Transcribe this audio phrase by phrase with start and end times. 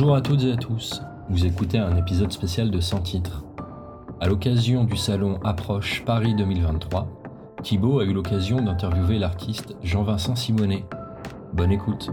[0.00, 1.02] Bonjour à toutes et à tous.
[1.28, 3.44] Vous écoutez un épisode spécial de Sans titre.
[4.18, 7.06] À l'occasion du salon Approche Paris 2023,
[7.62, 10.86] Thibaut a eu l'occasion d'interviewer l'artiste Jean-Vincent Simonet.
[11.52, 12.08] Bonne écoute.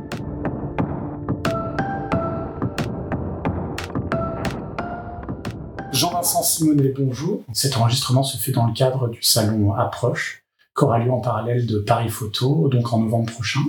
[5.93, 7.43] Jean-Vincent Simonet, bonjour.
[7.53, 10.43] Cet enregistrement se fait dans le cadre du salon Approche,
[10.77, 13.61] qui aura lieu en parallèle de Paris Photo, donc en novembre prochain.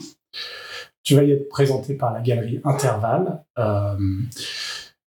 [1.08, 3.42] Tu vas y être présenté par la galerie Intervalle.
[3.58, 3.96] Euh,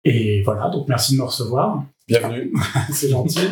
[0.03, 1.85] et voilà, donc merci de me recevoir.
[2.09, 2.53] Bienvenue.
[2.93, 3.47] c'est gentil.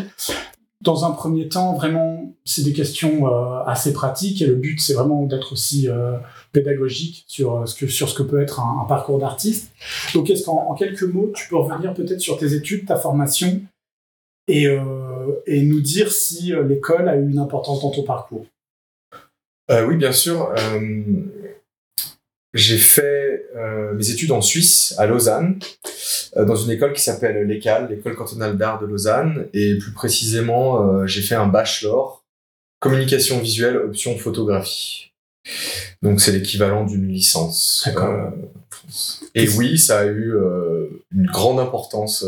[0.81, 4.95] Dans un premier temps, vraiment, c'est des questions euh, assez pratiques et le but, c'est
[4.95, 6.17] vraiment d'être aussi euh,
[6.51, 9.71] pédagogique sur ce, que, sur ce que peut être un, un parcours d'artiste.
[10.13, 13.61] Donc, est-ce qu'en en quelques mots, tu peux revenir peut-être sur tes études, ta formation
[14.49, 18.47] et, euh, et nous dire si l'école a eu une importance dans ton parcours?
[19.71, 20.53] Oui, bien sûr.
[22.55, 25.59] J'ai fait euh, mes études en Suisse, à Lausanne,
[26.37, 30.87] euh, dans une école qui s'appelle l'ECAL, l'école cantonale d'art de Lausanne, et plus précisément,
[30.87, 32.23] euh, j'ai fait un bachelor
[32.81, 35.13] communication visuelle option photographie.
[36.03, 37.83] Donc c'est l'équivalent d'une licence.
[37.87, 38.11] D'accord.
[38.13, 38.33] en
[38.71, 39.25] France.
[39.35, 40.35] et oui, ça a eu
[41.15, 42.25] une grande importance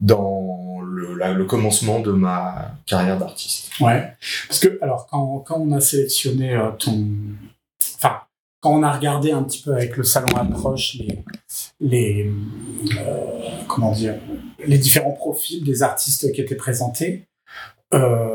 [0.00, 3.70] dans le, la- le commencement de ma carrière d'artiste.
[3.80, 4.12] Ouais.
[4.48, 7.06] Parce que, alors, quand, quand on a sélectionné ton.
[7.96, 8.18] Enfin,
[8.64, 11.18] quand on a regardé un petit peu avec le salon approche les.
[11.80, 12.30] les
[12.96, 13.24] euh,
[13.68, 14.14] comment dire
[14.66, 17.26] Les différents profils des artistes qui étaient présentés,
[17.92, 18.32] euh,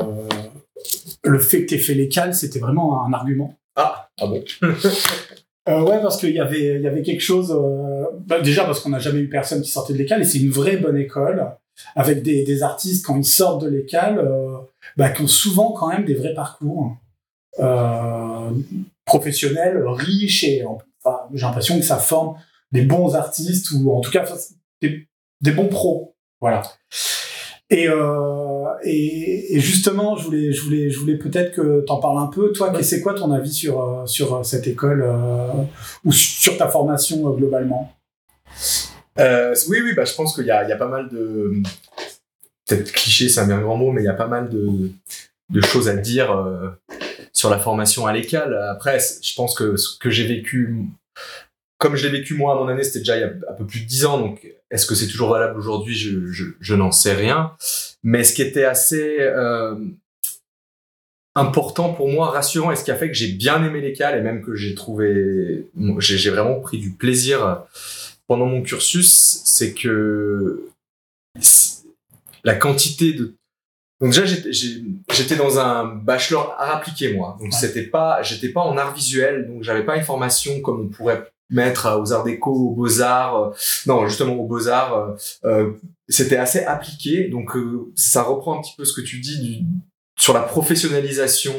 [1.24, 3.56] le fait que tu aies fait les cales, c'était vraiment un argument.
[3.74, 4.44] Ah, ah bon?
[5.68, 7.52] Euh, ouais, parce qu'il y avait, il y avait quelque chose.
[7.52, 10.38] euh, bah, déjà, parce qu'on n'a jamais eu personne qui sortait de l'école, et c'est
[10.38, 11.46] une vraie bonne école,
[11.94, 14.56] avec des, des artistes, quand ils sortent de l'école, euh,
[14.96, 16.96] bah, qui ont souvent quand même des vrais parcours
[19.12, 22.36] professionnels, riches, et enfin, j'ai l'impression que ça forme
[22.70, 24.24] des bons artistes, ou en tout cas
[24.80, 25.08] des,
[25.40, 26.14] des bons pros.
[26.40, 26.62] Voilà.
[27.72, 32.18] Et, euh, et, et justement, je voulais, je voulais, je voulais peut-être que t'en parles
[32.18, 32.52] un peu.
[32.52, 32.82] Toi, Ouais.
[32.82, 35.64] c'est quoi ton avis sur euh, sur euh, cette école euh,
[36.04, 37.92] ou sur ta formation euh, globalement?
[39.18, 41.52] Oui, oui, bah, je pense qu'il y a, il y a pas mal de.
[42.66, 44.90] Peut-être cliché, c'est un bien grand mot, mais il y a pas mal de,
[45.50, 46.28] de choses à dire
[47.40, 48.54] sur la formation à l'école.
[48.54, 50.76] Après, je pense que ce que j'ai vécu,
[51.78, 53.66] comme je l'ai vécu moi à mon année, c'était déjà il y a un peu
[53.66, 55.96] plus de 10 ans, donc est-ce que c'est toujours valable aujourd'hui?
[55.96, 57.52] Je, n'en sais rien.
[58.02, 59.74] Mais ce qui était assez euh,
[61.34, 64.20] important pour moi, rassurant, et ce qui a fait que j'ai bien aimé l'école et
[64.20, 65.66] même que j'ai trouvé.
[65.98, 67.64] J'ai vraiment pris du plaisir
[68.26, 70.68] pendant mon cursus, c'est que
[72.44, 73.34] la quantité de
[74.00, 74.24] donc déjà
[75.10, 77.36] j'étais dans un bachelor art appliqué moi.
[77.38, 77.58] Donc Ouais.
[77.58, 81.24] c'était pas j'étais pas en art visuel donc j'avais pas une formation comme on pourrait
[81.50, 83.52] mettre euh, aux arts déco aux beaux arts
[83.86, 85.14] non justement aux beaux arts
[86.08, 87.28] c'était assez appliqué.
[87.28, 89.64] Donc euh, ça reprend un petit peu ce que tu dis du,
[90.18, 91.54] sur la professionnalisation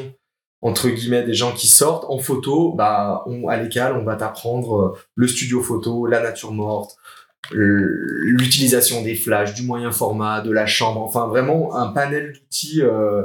[0.64, 2.04] entre guillemets des gens qui sortent.
[2.08, 6.52] En photo bah on, à l'école on va t'apprendre euh, le studio photo la nature
[6.52, 7.01] morte euh,
[7.50, 13.24] l'utilisation des flashs du moyen format de la chambre enfin vraiment un panel d'outils euh,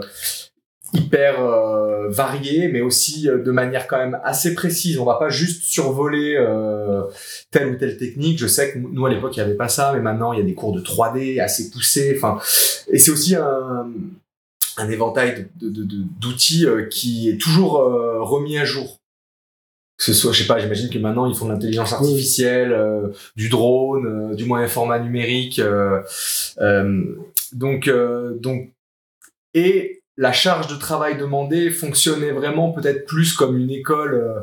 [0.93, 4.97] hyper euh, varié mais aussi euh, de manière quand même assez précise.
[4.99, 7.03] On va pas juste survoler euh,
[7.51, 8.39] telle ou telle technique.
[8.39, 10.41] Je sais que nous à l'époque il y avait pas ça mais maintenant il y
[10.41, 12.13] a des cours de 3D assez poussés.
[12.17, 12.39] Enfin
[12.91, 13.87] et c'est aussi un
[14.79, 18.99] un éventail de- de- de- d'outils euh, qui est toujours euh, remis à jour.
[19.97, 23.07] Que ce soit, je sais pas, j'imagine que maintenant ils font de l'intelligence artificielle, euh,
[23.35, 25.57] du drone, euh, du moyen format numérique.
[25.59, 26.01] euh,
[26.59, 27.15] euh,
[27.53, 28.69] donc, euh, donc,
[29.55, 34.39] et la charge de travail demandée fonctionnait vraiment peut-être plus comme une école, euh,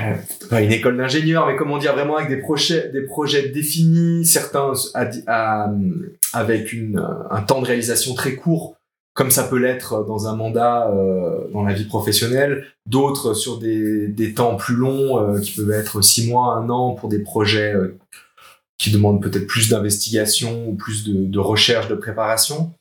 [0.00, 0.14] euh,
[0.50, 4.72] pas une école d'ingénieurs, mais comment dire, vraiment avec des projets, des projets définis, certains
[4.94, 5.72] à- à-
[6.34, 6.98] avec une,
[7.30, 8.76] un temps de réalisation très court
[9.16, 14.08] comme ça peut l'être dans un mandat euh, dans la vie professionnelle, d'autres sur des,
[14.08, 17.72] des temps plus longs euh, qui peuvent être six mois, un an pour des projets
[17.74, 17.96] euh,
[18.78, 22.74] qui demandent peut-être plus d'investigation ou plus de, de recherche, de préparation.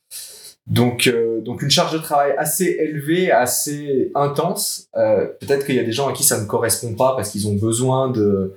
[0.68, 4.90] Donc, euh, donc une charge de travail assez élevée, assez intense.
[4.98, 7.48] Euh, peut-être qu'il y a des gens à qui ça ne correspond pas parce qu'ils
[7.48, 8.56] ont besoin de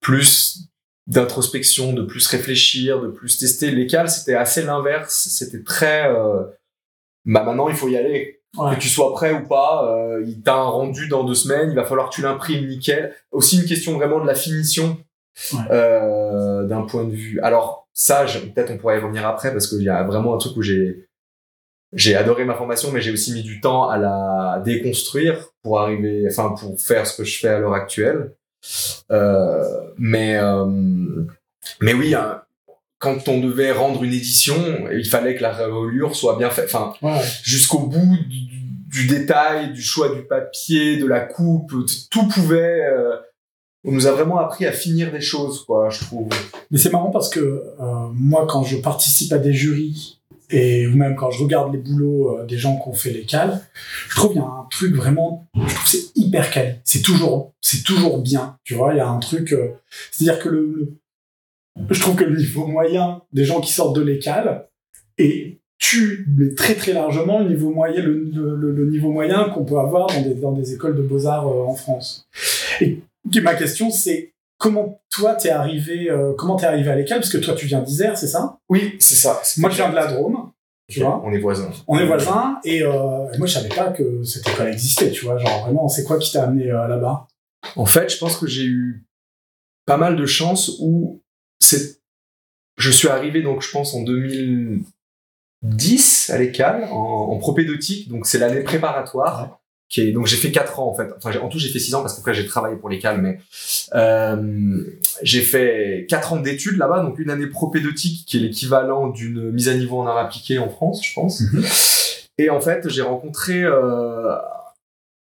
[0.00, 0.68] plus
[1.06, 3.70] d'introspection, de plus réfléchir, de plus tester.
[3.70, 5.28] L'école, c'était assez l'inverse.
[5.30, 6.42] C'était très euh,
[7.26, 8.40] bah maintenant il faut y aller.
[8.56, 8.74] Ouais.
[8.74, 11.76] Que tu sois prêt ou pas, euh, il t'a un rendu dans deux semaines, il
[11.76, 13.14] va falloir que tu l'imprimes nickel.
[13.30, 14.96] Aussi une question vraiment de la finition
[15.52, 15.58] Ouais.
[15.70, 17.38] euh, d'un point de vue.
[17.42, 20.56] Alors ça, peut-être on pourrait y revenir après parce qu'il y a vraiment un truc
[20.56, 21.06] où j'ai
[21.92, 26.24] j'ai adoré ma formation, mais j'ai aussi mis du temps à la déconstruire pour arriver,
[26.30, 28.32] enfin pour faire ce que je fais à l'heure actuelle.
[29.98, 30.38] mais
[31.80, 32.42] mais oui, hein,
[33.14, 34.56] quand on devait rendre une édition,
[34.92, 36.92] il fallait que la reliure soit bien faite, enfin
[37.42, 38.18] jusqu'au bout
[38.88, 41.72] du, détail, du choix du papier, de la coupe,
[42.10, 42.82] tout pouvait
[43.86, 46.28] on nous a vraiment appris à finir des choses, quoi, je trouve.
[46.70, 50.18] Mais c'est marrant parce que euh, moi, quand je participe à des jurys
[50.50, 53.64] et même quand je regarde les boulots euh, des gens qui ont fait les cales,
[54.08, 56.76] je trouve qu'il y a un truc vraiment, je trouve c'est hyper calé.
[56.84, 58.92] C'est toujours, c'est toujours bien, tu vois.
[58.92, 59.74] Il y a un truc, euh,
[60.10, 60.98] c'est-à-dire que le,
[61.90, 64.68] je trouve que le niveau moyen des gens qui sortent de l'écale
[65.18, 70.06] et tu mais très très largement le niveau moyen, le, niveau moyen qu'on peut avoir
[70.06, 72.26] dans des, dans des écoles de beaux arts en France.
[72.80, 73.02] Et
[73.42, 77.38] ma question, c'est comment toi t'es arrivé, euh, comment t'es arrivé à l'école Parce que
[77.38, 78.58] toi tu viens d'Isère, c'est ça?
[78.68, 79.40] Oui, c'est ça.
[79.58, 80.50] Moi je viens de la Drôme.
[80.88, 81.70] Tu vois on est voisins.
[81.88, 85.36] On est voisins et euh, moi je savais pas que cette école existait, tu vois.
[85.36, 87.26] Genre vraiment, c'est quoi qui t'a amené euh, là-bas?
[87.74, 89.04] En fait, je pense que j'ai eu
[89.84, 91.22] pas mal de chance où
[91.60, 98.38] je suis arrivé donc je pense en 2010 à l'école en, en propédeutique, donc c'est
[98.38, 99.60] l'année préparatoire
[100.12, 101.08] donc j'ai fait quatre ans en fait.
[101.16, 103.38] Enfin en tout j'ai fait six ans parce qu'après j'ai travaillé pour l'école, mais
[103.94, 104.84] euh,
[105.22, 109.68] j'ai fait quatre ans d'études là-bas, donc une année propédeutique qui est l'équivalent d'une mise
[109.68, 111.40] à niveau en art appliqué en France, je pense.
[111.40, 111.64] Mhm.
[112.38, 114.34] Et en fait j'ai rencontré euh,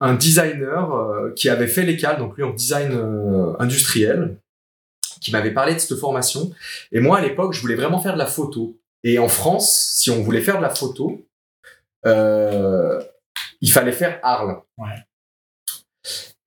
[0.00, 2.92] un designer euh, qui avait fait l'école, donc lui en design
[3.58, 4.36] industriel,
[5.22, 6.50] qui m'avait parlé de cette formation.
[6.90, 8.76] Et moi à l'époque je voulais vraiment faire de la photo.
[9.04, 11.26] Et en France, si on voulait faire de la photo,
[12.06, 13.00] euh,
[13.60, 14.60] il fallait faire Arles.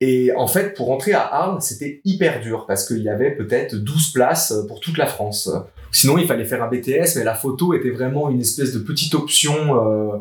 [0.02, 3.76] Et en fait, pour entrer à Arles, c'était hyper dur parce qu'il y avait peut-être
[3.76, 5.50] 12 places pour toute la France.
[5.92, 9.16] Sinon, il fallait faire un BTS, mais la photo était vraiment une espèce de petite
[9.16, 10.18] option euh,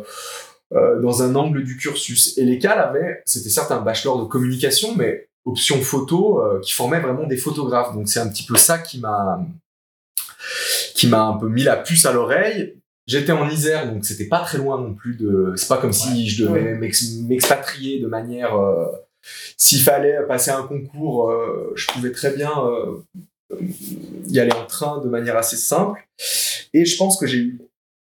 [0.72, 2.38] euh, dans un angle du cursus.
[2.38, 7.00] Et l'école avait, c'était certes un bachelor de communication, mais option photo euh, qui formait
[7.00, 7.94] vraiment des photographes.
[7.94, 9.44] Donc c'est un petit peu ça qui m'a
[10.94, 12.74] qui m'a un peu mis la puce à l'oreille
[13.06, 15.52] J'étais en Isère, donc c'était pas très loin non plus de.
[15.56, 18.56] C'est pas comme si je devais m'expatrier de manière.
[18.56, 18.86] Euh,
[19.58, 23.58] s'il fallait passer un concours, euh, je pouvais très bien euh,
[24.26, 26.06] y aller en train de manière assez simple.
[26.72, 27.58] Et je pense que j'ai eu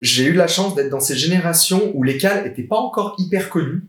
[0.02, 3.82] j'ai eu la chance d'être dans ces générations où l'école était pas encore hyper connue.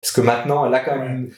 [0.00, 1.28] Parce que maintenant, elle a quand même.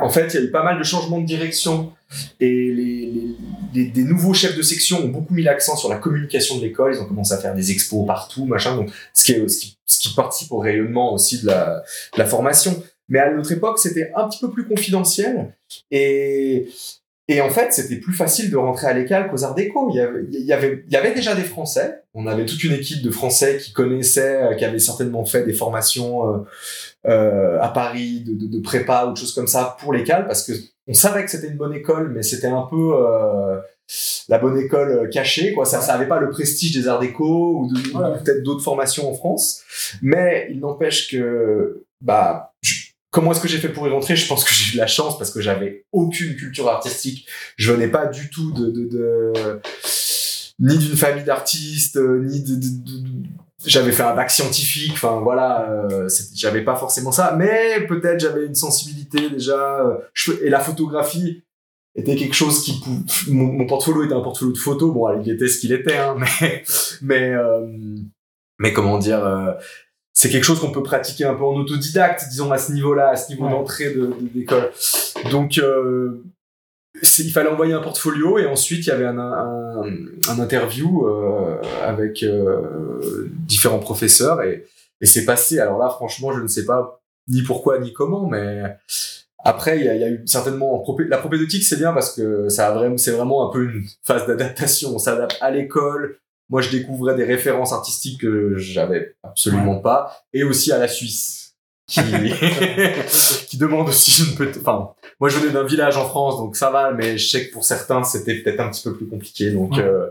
[0.00, 1.92] En fait, il y a eu pas mal de changements de direction
[2.40, 3.36] et les,
[3.74, 6.94] les, des nouveaux chefs de section ont beaucoup mis l'accent sur la communication de l'école.
[6.94, 8.76] Ils ont commencé à faire des expos partout, machin.
[8.76, 11.82] Donc, ce qui, est, ce qui, ce qui participe au rayonnement aussi de la,
[12.14, 12.82] de la formation.
[13.10, 15.54] Mais à notre époque, c'était un petit peu plus confidentiel.
[15.90, 16.68] Et,
[17.28, 19.90] et en fait, c'était plus facile de rentrer à l'école qu'aux Arts Déco.
[19.90, 22.00] Il y, avait, il, y avait, il y avait déjà des Français.
[22.18, 26.34] On avait toute une équipe de Français qui connaissaient, qui avaient certainement fait des formations
[26.34, 26.38] euh,
[27.06, 30.42] euh, à Paris, de, de, de, prépa ou de choses comme ça pour l'école, parce
[30.42, 30.52] que
[30.88, 33.58] on savait que c'était une bonne école, mais c'était un peu euh,
[34.30, 35.66] la bonne école cachée, quoi.
[35.66, 37.80] Ça, ça avait pas le prestige des arts déco ou, de,
[38.24, 39.62] peut-être d'autres formations en France.
[40.00, 42.54] Mais il n'empêche que, bah,
[43.10, 44.16] comment est-ce que j'ai fait pour y rentrer?
[44.16, 47.28] Je pense que j'ai eu de la chance parce que j'avais aucune culture artistique.
[47.56, 49.32] Je venais pas du tout de, de, de
[50.58, 52.66] ni d'une famille d'artistes, ni de, de
[53.64, 58.46] j'avais fait un bac scientifique, enfin voilà, euh, j'avais pas forcément ça, mais peut-être j'avais
[58.46, 59.80] une sensibilité déjà.
[59.80, 61.42] Euh, et la photographie
[61.94, 62.82] était quelque chose qui
[63.28, 64.92] mon, mon, portfolio était un portfolio de photos.
[64.92, 66.62] Bon, il était ce qu'il était, hein, mais
[67.02, 67.66] mais euh,
[68.58, 69.24] mais comment dire.
[69.24, 69.52] Euh,
[70.12, 73.16] c'est quelque chose qu'on peut pratiquer un peu en autodidacte, disons à ce niveau-là, à
[73.16, 74.70] ce niveau d'entrée de d'école.
[75.30, 75.60] Donc
[77.02, 79.82] il fallait envoyer un portfolio et ensuite il y avait un, un,
[80.28, 84.66] un interview euh, avec euh, différents professeurs et,
[85.00, 85.58] et c'est passé.
[85.58, 88.62] Alors là, franchement, je ne sais pas ni pourquoi ni comment, mais
[89.44, 92.48] après, il y a, il y a eu certainement la propédeutique, c'est bien parce que
[92.48, 94.94] ça a vraiment, c'est vraiment un peu une phase d'adaptation.
[94.94, 96.18] On s'adapte à l'école.
[96.48, 101.45] Moi, je découvrais des références artistiques que j'avais absolument pas, et aussi à la Suisse
[101.86, 102.00] qui,
[103.46, 104.90] qui demande aussi une petite, enfin,
[105.20, 107.64] moi je venais d'un village en France, donc ça va, mais je sais que pour
[107.64, 110.08] certains c'était peut-être un petit peu plus compliqué, donc, euh,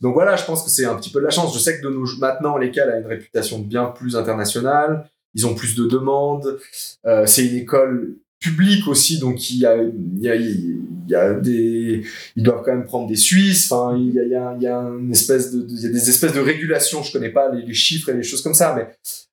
[0.00, 1.54] donc voilà, je pense que c'est un petit peu de la chance.
[1.54, 5.54] Je sais que de nos, maintenant, l'école a une réputation bien plus internationale, ils ont
[5.54, 6.58] plus de demandes,
[7.06, 11.14] euh, c'est une école publique aussi, donc il y a, il y a, il y
[11.14, 12.02] a des,
[12.36, 13.72] ils doivent quand même prendre des Suisses.
[13.72, 15.86] Enfin, il y a, il y a, il y a une espèce de, il y
[15.86, 17.02] a des espèces de régulations.
[17.02, 18.88] Je connais pas les, les chiffres et les choses comme ça, mais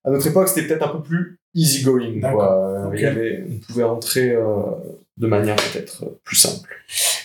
[0.06, 2.20] à notre époque, c'était peut-être un peu plus easy going.
[2.20, 2.91] Quoi.
[2.93, 4.43] Il y avait, on pouvait rentrer euh,
[5.17, 6.70] de manière peut-être plus simple.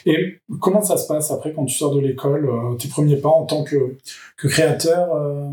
[0.05, 3.29] Et comment ça se passe après quand tu sors de l'école euh, Tes premiers pas
[3.29, 3.97] en tant que,
[4.37, 5.51] que créateur, euh,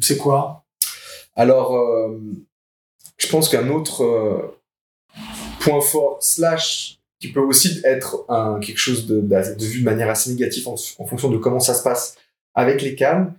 [0.00, 0.64] c'est quoi?
[1.36, 1.76] Alors,
[3.18, 4.54] je pense qu'un autre
[5.58, 10.10] point fort slash qui peut aussi être un, quelque chose de, de, vu de manière
[10.10, 10.76] assez négative en,
[11.06, 12.16] fonction de comment ça se passe
[12.54, 13.32] avec les CAN,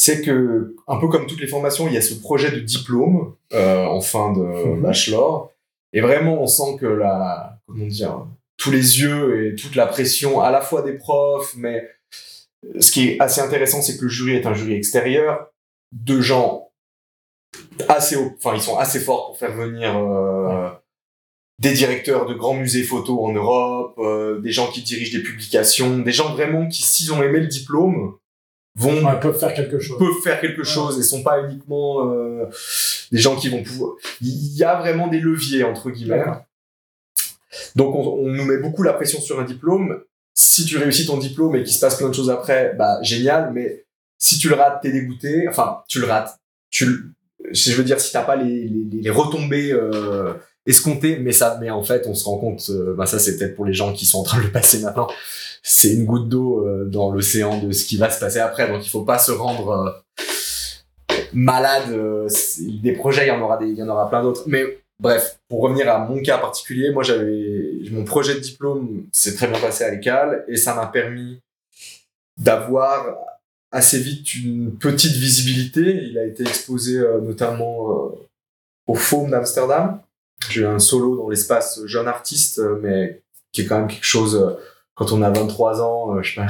[0.00, 3.34] c'est que, un peu comme toutes les formations, il y a ce projet de diplôme
[3.52, 4.80] euh, en fin de mhm.
[4.80, 5.52] bachelor.
[5.92, 8.24] Et vraiment, on sent que la, comment dire,
[8.56, 11.90] tous les yeux et toute la pression, à la fois des profs, mais
[12.78, 15.50] ce qui est assez intéressant, c'est que le jury est un jury extérieur
[15.90, 16.70] de gens
[17.88, 20.68] assez, enfin, ils sont assez forts pour faire venir euh,
[21.58, 25.98] des directeurs de grands musées photo en Europe, euh, des gens qui dirigent des publications,
[25.98, 28.16] des gens vraiment qui, s'ils ont aimé le diplôme,
[28.78, 29.98] vont peuvent faire quelque chose.
[29.98, 32.46] peuvent faire quelque chose et sont pas uniquement euh,
[33.12, 33.94] des gens qui vont pouvoir.
[34.20, 36.24] Il y a vraiment des leviers entre guillemets.
[37.76, 40.00] Donc on, on, nous met beaucoup la pression sur un diplôme.
[40.34, 43.52] Si tu réussis ton diplôme et qu'il se passe plein de choses après bah génial.
[43.52, 43.84] Mais
[44.18, 45.48] si tu le rates t'es dégoûté.
[45.48, 46.38] Enfin tu le rates.
[46.70, 46.86] Tu
[47.50, 50.34] je veux dire si t'as pas les, les, les retombées euh,
[50.66, 53.54] escomptées mais ça mais en fait on se rend compte euh, bah ça c'est peut-être
[53.54, 55.08] pour les gens qui sont en train de le passer maintenant
[55.62, 58.68] c'est une goutte d'eau euh, dans l'océan de ce qui va se passer après.
[58.68, 61.90] Donc il faut pas se rendre euh, malade.
[61.90, 62.28] Euh,
[62.82, 64.44] des projets, il y en aura des, il y en aura plein d'autres.
[64.46, 69.34] Mais bref, pour revenir à mon cas particulier, moi j'avais mon projet de diplôme s'est
[69.34, 71.40] très bien passé à l'école et ça m'a permis
[72.36, 73.16] d'avoir
[73.70, 76.02] assez vite une petite visibilité.
[76.04, 78.12] Il a été exposé notamment
[78.86, 80.00] au Foam d'Amsterdam.
[80.48, 83.20] J'ai eu un solo dans l'espace jeune artiste, mais
[83.52, 84.56] qui est quand même quelque chose
[84.98, 86.48] quand on a 23 ans, euh, je sais pas,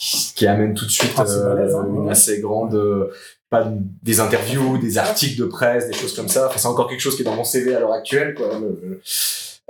[0.34, 3.12] qui amène tout de suite ah, euh, hein, une assez grande euh,
[3.50, 3.70] pas
[4.02, 6.46] des interviews, des articles de presse, des choses comme ça.
[6.46, 8.48] Enfin, c'est encore quelque chose qui est dans mon CV à l'heure actuelle, quoi.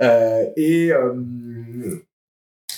[0.03, 0.91] Euh, et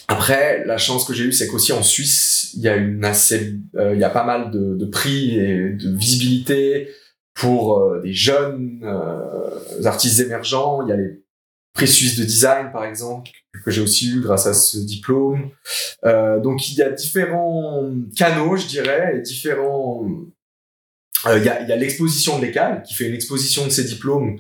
[0.08, 3.60] après, la chance que j'ai eue, c'est qu'aussi en Suisse, il y a une assez,
[3.74, 6.88] il y a pas mal de, de, prix et de visibilité
[7.34, 8.80] pour des jeunes
[9.84, 10.84] artistes émergents.
[10.84, 11.22] Il y a les
[11.74, 13.30] prix suisses de design, par exemple,
[13.64, 15.50] que j'ai aussi eu grâce à ce diplôme.
[16.06, 20.06] Euh, donc il y a différents canaux, je dirais, et différents.
[21.28, 24.40] Euh, il y a, l'exposition de l'école qui fait une exposition de ses diplômes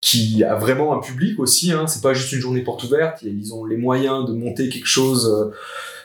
[0.00, 1.72] qui a vraiment un public aussi.
[1.72, 1.86] Hein.
[1.86, 3.22] C'est pas juste une journée porte ouverte.
[3.22, 5.54] Ils ont les moyens de monter quelque chose euh,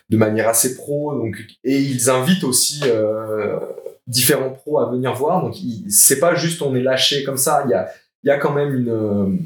[0.10, 1.16] de manière assez pro.
[1.16, 3.60] Donc et ils invitent aussi euh,
[4.08, 5.42] différents pros à venir voir.
[5.42, 5.56] Donc
[5.90, 7.64] c'est pas juste on est lâché comme ça.
[7.66, 7.90] Il y a
[8.24, 9.40] il y a quand même une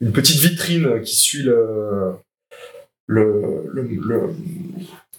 [0.00, 2.14] une petite vitrine qui suit le
[3.08, 4.34] le, le,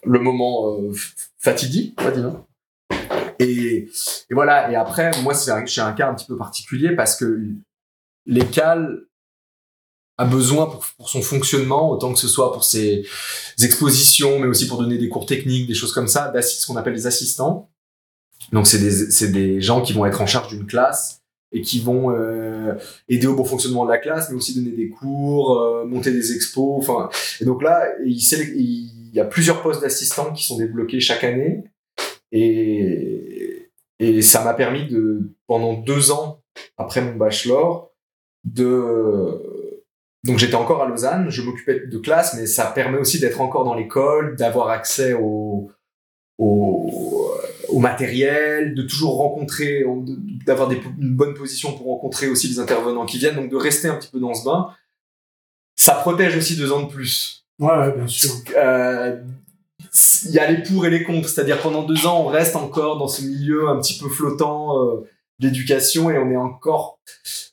[0.06, 0.94] le, moment euh,
[1.40, 2.00] fatidique,
[3.40, 3.90] Et,
[4.30, 4.72] et voilà.
[4.72, 7.42] Et après, moi, c'est un, un cas un petit peu particulier parce que
[8.26, 9.06] l'écale
[10.18, 13.06] a besoin pour, pour, son fonctionnement, autant que ce soit pour ses
[13.62, 16.94] expositions, mais aussi pour donner des cours techniques, des choses comme ça, ce qu'on appelle
[16.94, 17.70] des assistants.
[18.52, 21.19] Donc, c'est des, des gens qui vont être en charge d'une classe
[21.52, 22.76] et qui vont euh,
[23.08, 26.34] aider au bon fonctionnement de la classe, mais aussi donner des cours, euh, monter des
[26.34, 26.78] expos.
[26.78, 27.10] Enfin,
[27.42, 31.64] et donc là, il, y a plusieurs postes d'assistants qui sont débloqués chaque année,
[32.32, 33.66] et,
[34.22, 36.42] ça m'a permis de, pendant deux ans
[36.78, 37.92] après mon bachelor,
[38.46, 39.42] de
[40.26, 43.64] donc j'étais encore à Lausanne, je m'occupais de classe, mais ça permet aussi d'être encore
[43.66, 45.72] dans l'école, d'avoir accès au,
[46.38, 47.34] au
[47.72, 49.86] au matériel, de toujours rencontrer,
[50.46, 53.96] d'avoir une bonne position pour rencontrer aussi les intervenants qui viennent, donc de rester un
[53.96, 54.70] petit peu dans ce bain.
[55.76, 57.46] Ça protège aussi deux ans de plus.
[57.60, 58.32] Ouais, bien sûr.
[58.58, 59.22] Euh,
[60.26, 62.98] il y a les pour et les contre, c'est-à-dire pendant deux ans, on reste encore
[62.98, 65.08] dans ce milieu un petit peu flottant euh,
[65.40, 67.00] d'éducation et on est encore,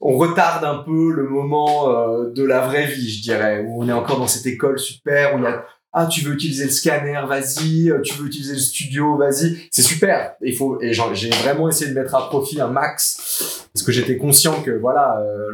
[0.00, 3.88] on retarde un peu le moment euh, de la vraie vie, je dirais, où on
[3.88, 5.64] est encore dans cette école super, où il y a
[5.98, 7.90] ah tu veux utiliser le scanner vas-y.
[7.90, 9.66] Euh, tu veux utiliser le studio vas-y.
[9.70, 10.34] C'est super.
[10.42, 13.68] Il faut et j'ai vraiment essayé de mettre à profit un max.
[13.72, 15.50] Parce que j'étais conscient que voilà euh,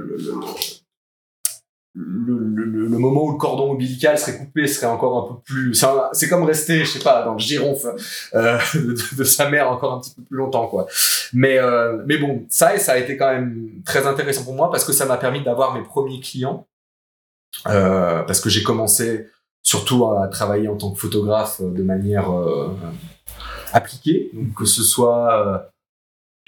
[1.94, 5.40] le, le, le, le, moment où le cordon ombilical serait coupé serait encore un peu
[5.44, 7.84] plus c'est comme rester je sais pas dans le gironfe
[8.34, 8.58] euh,
[9.16, 10.86] de, sa mère encore un petit peu plus longtemps quoi.
[11.32, 14.84] Mais euh, mais bon ça ça a été quand même très intéressant pour moi parce
[14.84, 16.66] que ça m'a permis d'avoir mes premiers clients
[17.68, 19.28] euh, parce que j'ai commencé
[19.62, 22.68] surtout à travailler en tant que photographe euh, de manière euh,
[23.72, 25.58] appliquée, donc que ce soit euh,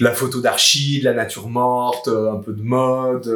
[0.00, 3.28] de la photo d'archi, de la nature morte, un peu de mode.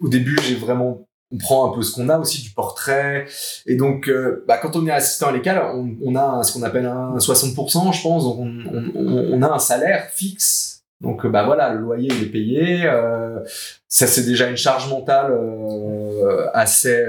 [0.00, 3.26] au début, j'ai vraiment on prend un peu ce qu'on a aussi du portrait.
[3.66, 4.12] Et donc
[4.46, 7.92] bah, quand on est assistant à l'école on, on, a ce qu'on appelle un 60%
[7.92, 8.24] je pense.
[8.24, 10.84] Donc on, on, on, a un salaire fixe.
[11.00, 12.84] Donc bah voilà le loyer il est payé.
[12.84, 13.40] Euh,
[13.88, 17.04] ça c'est déjà une charge mentale euh, assez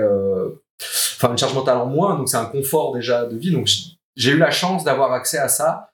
[0.82, 3.52] enfin une charge mentale en moins, donc c'est un confort déjà de vie.
[3.52, 3.70] Donc
[4.16, 5.90] j'ai eu la chance d'avoir accès à ça.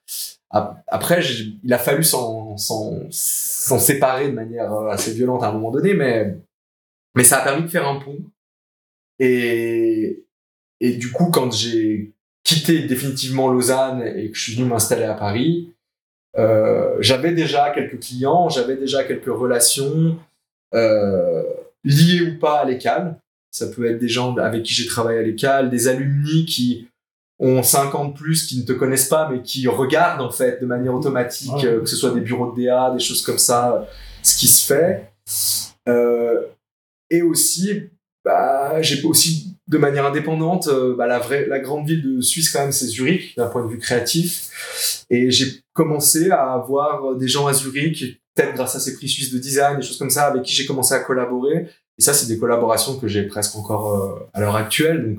[0.86, 1.22] Après,
[1.64, 2.56] il a fallu s'en
[3.10, 6.36] séparer de manière euh, assez violente à un moment donné, mais,
[7.14, 8.18] mais ça a permis de faire un pont.
[9.18, 10.24] Et,
[10.80, 12.12] et du coup, quand j'ai
[12.44, 15.72] quitté définitivement Lausanne et que je suis venu m'installer à Paris,
[16.38, 20.18] euh, j'avais déjà quelques clients, j'avais déjà quelques relations
[20.74, 21.42] euh,
[21.84, 23.16] liées ou pas à l'école.
[23.52, 26.88] Ça peut être des gens avec qui j'ai travaillé à l'école, des alumni qui
[27.38, 30.94] ont 50 plus, qui ne te connaissent pas, mais qui regardent en fait de manière
[30.94, 31.66] automatique, Ouais.
[31.66, 33.84] euh, que ce soit des bureaux de DA, des choses comme ça, euh,
[34.22, 35.12] ce qui se fait.
[35.88, 36.40] Euh,
[37.10, 37.90] et aussi,
[38.24, 42.60] bah, j'ai aussi de manière indépendante, bah, la vraie, la grande ville de Suisse quand
[42.60, 45.04] même, c'est Zurich d'un point de vue créatif.
[45.10, 49.32] Et j'ai commencé à avoir des gens à Zurich, peut-être grâce à ces prix suisses
[49.32, 51.68] de design, des choses comme ça, avec qui j'ai commencé à collaborer.
[51.98, 55.04] Et ça, c'est des collaborations que j'ai presque encore euh, à l'heure actuelle.
[55.06, 55.18] Donc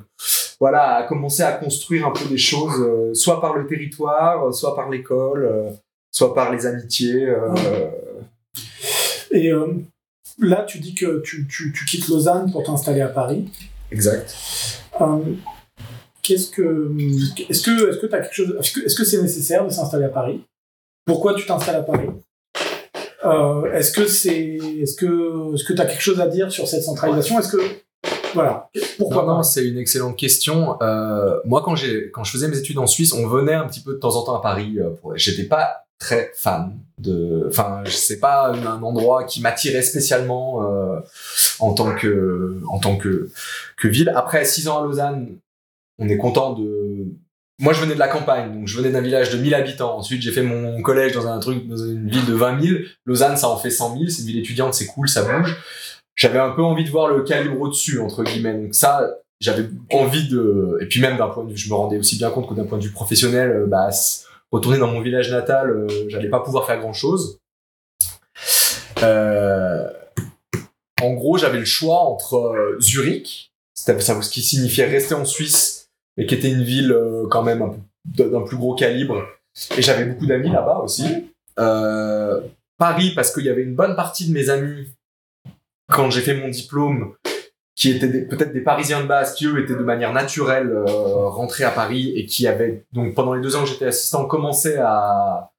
[0.59, 4.51] voilà, à commencer à construire un peu des choses, euh, soit par le territoire, euh,
[4.51, 5.73] soit par l'école,
[6.11, 7.33] soit par les amitiés.
[9.31, 9.67] Et euh,
[10.39, 13.49] là, tu dis que tu, tu, tu quittes Lausanne pour t'installer à Paris.
[13.91, 14.35] exact.
[15.01, 15.17] Euh,
[16.21, 16.89] Qu'est-ce que
[17.49, 20.09] est-ce que est-ce que quelque chose est-ce que est-ce que c'est nécessaire de s'installer à
[20.09, 20.41] Paris?
[21.05, 22.07] Pourquoi tu t'installes à Paris?
[23.25, 26.83] Euh, Est-ce que c'est est-ce que est-ce que t'as quelque chose à dire sur cette
[26.83, 27.39] centralisation?
[27.39, 27.61] Est-ce que
[28.33, 30.81] voilà pourquoi Non, c'est une excellente question.
[30.81, 33.79] Euh, moi, quand j'ai, quand je faisais mes études en Suisse, on venait un petit
[33.81, 34.77] peu de temps en temps à Paris.
[34.79, 39.83] euh, pour- J'étais pas très fan de, enfin, c'est pas un un endroit qui m'attirait
[39.83, 40.99] spécialement euh,
[41.59, 43.29] en tant que, en tant que
[43.77, 44.11] que ville.
[44.15, 45.37] Après six ans à Lausanne,
[45.99, 47.05] on est content de.
[47.63, 49.97] Moi, je venais de la campagne, donc je venais d'un village de 1000 habitants.
[49.97, 52.77] Ensuite, j'ai fait mon collège dans un truc, dans une ville de 20 000.
[53.05, 54.09] Lausanne, ça en fait 100 000.
[54.09, 55.57] C'est une ville étudiante, c'est cool, ça bouge
[56.15, 58.53] j'avais un peu envie de voir le calibre au-dessus, entre guillemets.
[58.53, 60.77] Donc ça, j'avais envie de...
[60.81, 62.65] Et puis même d'un point de vue, je me rendais aussi bien compte que d'un
[62.65, 63.89] point de vue professionnel, euh, bah,
[64.51, 67.39] retourner dans mon village natal, euh, j'allais pas pouvoir faire grand-chose.
[69.01, 69.89] Euh,
[71.01, 75.72] En gros, j'avais le choix entre Zurich, ça, ce qui signifiait rester en Suisse,
[76.17, 77.63] mais qui était une ville euh, quand même
[78.05, 79.23] d'un plus gros calibre.
[79.77, 81.31] Et j'avais beaucoup d'amis là-bas aussi.
[81.59, 82.41] Euh,
[82.77, 84.87] Paris, parce qu'il y avait une bonne partie de mes amis
[85.91, 87.13] quand j'ai fait mon diplôme,
[87.75, 91.63] qui étaient peut-être des Parisiens de base, qui eux étaient de manière naturelle euh, rentrés
[91.63, 95.51] à Paris et qui avaient donc pendant les deux ans que j'étais assistant commencé à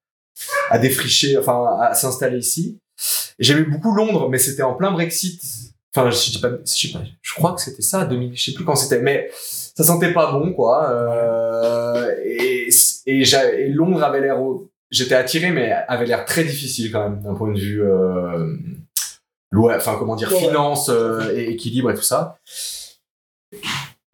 [0.70, 2.78] à défricher, enfin à s'installer ici.
[3.38, 5.40] J'aimais beaucoup Londres, mais c'était en plein Brexit.
[5.94, 8.52] Enfin, je dis pas, je sais pas, je crois que c'était ça, 2000, je sais
[8.52, 9.30] plus quand c'était, mais
[9.74, 10.90] ça sentait pas bon, quoi.
[10.90, 12.68] Euh, et,
[13.06, 14.38] et, et Londres avait l'air,
[14.90, 18.56] j'étais attiré, mais avait l'air très difficile quand même d'un point de vue, euh,
[19.52, 22.38] enfin comment dire, Ouais, finance euh, et équilibre et tout ça.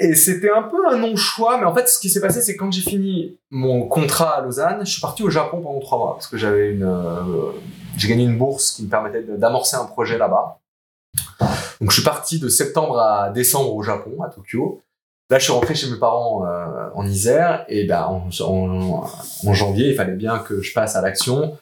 [0.03, 2.61] Et c'était un peu un non-choix, mais en fait, ce qui s'est passé, c'est que
[2.61, 6.15] quand j'ai fini mon contrat à Lausanne, je suis parti au Japon pendant trois mois
[6.15, 7.53] parce que j'avais une, euh,
[7.99, 10.59] j'ai gagné une bourse qui me permettait d'amorcer un projet là-bas.
[11.81, 14.81] Donc, je suis parti de septembre à décembre au Japon, à Tokyo.
[15.31, 19.05] Là, je suis rentré chez mes parents euh, en Isère et ben en, en,
[19.47, 21.57] en janvier, il fallait bien que je passe à l'action.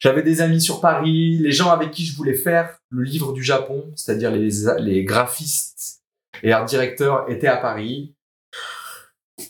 [0.00, 3.42] J'avais des amis sur Paris, les gens avec qui je voulais faire le livre du
[3.44, 6.00] Japon, c'est-à-dire les, les graphistes
[6.42, 8.12] et art directeurs étaient à Paris.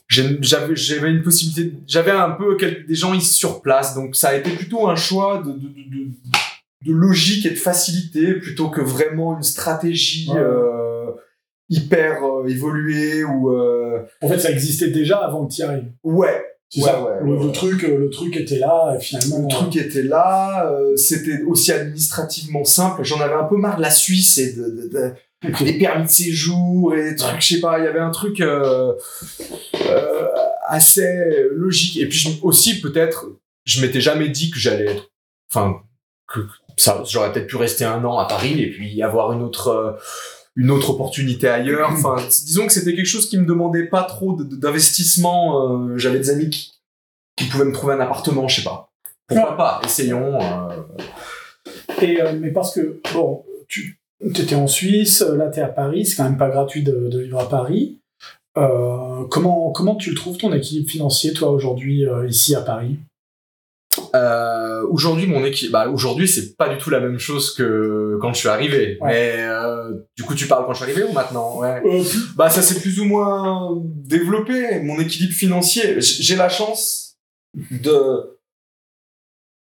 [0.08, 2.56] J'avais j'avais une possibilité, j'avais un peu
[2.86, 6.04] des gens ici sur place, donc ça a été plutôt un choix de, de, de,
[6.04, 6.10] de,
[6.86, 10.36] de logique et de facilité plutôt que vraiment une stratégie Ouais.
[10.38, 10.81] euh,
[11.72, 15.90] hyper euh, évoluée ou euh, En fait, ça existait déjà avant que tu y arrives.
[16.04, 17.02] ouais C'est Ouais, ça.
[17.02, 17.52] ouais, le, ouais, le ouais.
[17.52, 19.42] truc, euh, le truc était là, finalement.
[19.42, 23.02] le truc était là, c'était aussi administrativement simple.
[23.04, 25.12] J'en avais un peu marre de la Suisse et de, de- de-
[25.64, 28.40] des permis de séjour et des trucs, je sais pas, il y avait un truc
[28.40, 28.92] euh,
[29.86, 30.28] euh,
[30.68, 31.06] assez
[31.52, 31.96] logique.
[31.98, 33.26] Et puis je- aussi peut-être,
[33.64, 35.10] je m'étais jamais dit que j'allais être,
[35.52, 35.76] enfin,
[36.32, 36.40] que
[36.76, 39.92] ça, j'aurais peut-être pu rester un an à Paris et puis avoir une autre, euh,
[40.56, 41.90] une autre opportunité ailleurs.
[41.92, 45.70] Enfin, disons que c'était quelque chose qui me demandait pas trop d'investissement.
[45.90, 46.72] euh, J'avais des amis qui,
[47.36, 48.90] qui pouvaient me trouver un appartement, je sais pas.
[49.26, 49.56] Pourquoi Ouais.
[49.56, 49.80] pas?
[49.84, 50.38] Essayons.
[50.40, 50.82] euh,
[52.00, 56.04] Et, euh, mais parce que, bon, tu étais en Suisse, là tu es à Paris,
[56.04, 57.98] c'est quand même pas gratuit de, de vivre à Paris.
[58.58, 62.98] Euh, comment, comment tu le trouves ton équilibre financier, toi, aujourd'hui, ici à Paris?
[64.14, 68.32] Euh, aujourd'hui, mon équipe, bah, aujourd'hui, c'est pas du tout la même chose que quand
[68.32, 68.98] je suis arrivé.
[69.00, 69.08] Ouais.
[69.08, 71.58] Mais euh, du coup, tu parles quand je suis arrivé ou maintenant?
[71.58, 71.82] Ouais.
[71.84, 72.02] euh,
[72.36, 74.80] Bah, ça s'est plus ou moins développé.
[74.80, 77.16] Mon équilibre financier, j'ai la chance
[77.70, 78.38] de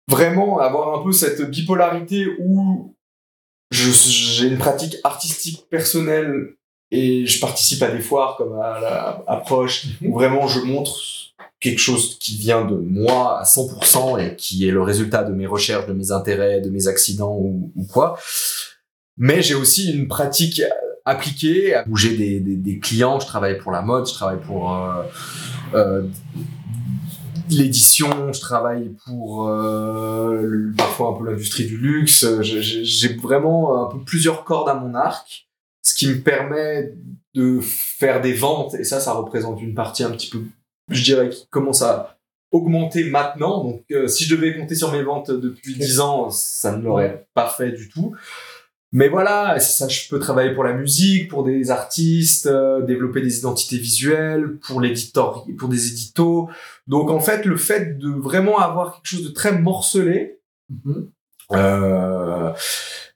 [0.09, 2.95] vraiment avoir un peu cette bipolarité où
[3.71, 6.55] j'ai une pratique artistique personnelle
[6.91, 10.99] et je participe à des foires comme à la approche où vraiment je montre
[11.61, 15.47] quelque chose qui vient de moi à 100% et qui est le résultat de mes
[15.47, 18.19] recherches, de mes intérêts, de mes accidents ou, ou quoi.
[19.19, 20.63] Mais j'ai aussi une pratique
[21.05, 24.75] appliqué, où j'ai des, des, des, clients, je travaille pour la mode, je travaille pour
[24.75, 25.03] euh,
[25.75, 26.03] euh,
[27.51, 32.27] l'édition, je travaille pour euh, parfois un peu l'industrie du luxe.
[32.41, 35.49] J'ai vraiment un peu plusieurs cordes à mon arc,
[35.83, 36.95] ce qui me permet
[37.35, 40.43] de faire des ventes, et ça, ça représente une partie un petit peu,
[40.91, 42.19] je dirais, qui commence à
[42.51, 43.63] augmenter maintenant.
[43.65, 47.27] Donc, euh, si je devais compter sur mes ventes depuis 10 ans, ça ne l'aurait
[47.35, 48.15] pas fait du tout.
[48.93, 53.39] Mais voilà, ça, je peux travailler pour la musique, pour des artistes, euh, développer des
[53.39, 54.83] identités visuelles, pour
[55.59, 56.49] pour des éditos.
[56.89, 60.41] Donc en fait, le fait de vraiment avoir quelque chose de très morcelé
[60.73, 61.07] mm-hmm.
[61.53, 62.53] euh,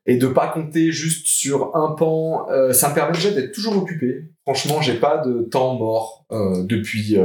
[0.07, 3.77] et de pas compter juste sur un pan, euh, ça me permet déjà d'être toujours
[3.77, 4.25] occupé.
[4.43, 7.17] Franchement, j'ai pas de temps mort euh, depuis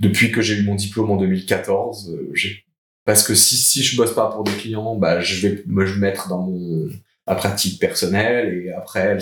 [0.00, 2.16] depuis que j'ai eu mon diplôme en 2014.
[2.32, 2.64] j'ai
[3.04, 6.28] parce que si si je bosse pas pour des clients bah je vais me mettre
[6.28, 6.88] dans mon
[7.26, 9.18] ma pratique personnelle et après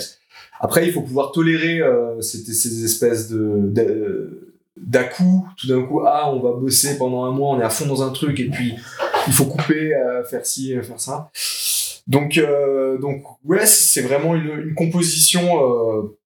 [0.59, 6.01] après il faut pouvoir tolérer euh, ces, ces espèces de d'à coup tout d'un coup
[6.05, 8.49] ah on va bosser pendant un mois on est à fond dans un truc et
[8.49, 8.73] puis
[9.27, 11.29] il faut couper euh, faire ci faire ça
[12.07, 16.17] donc euh, donc ouais c'est vraiment une, une composition euh,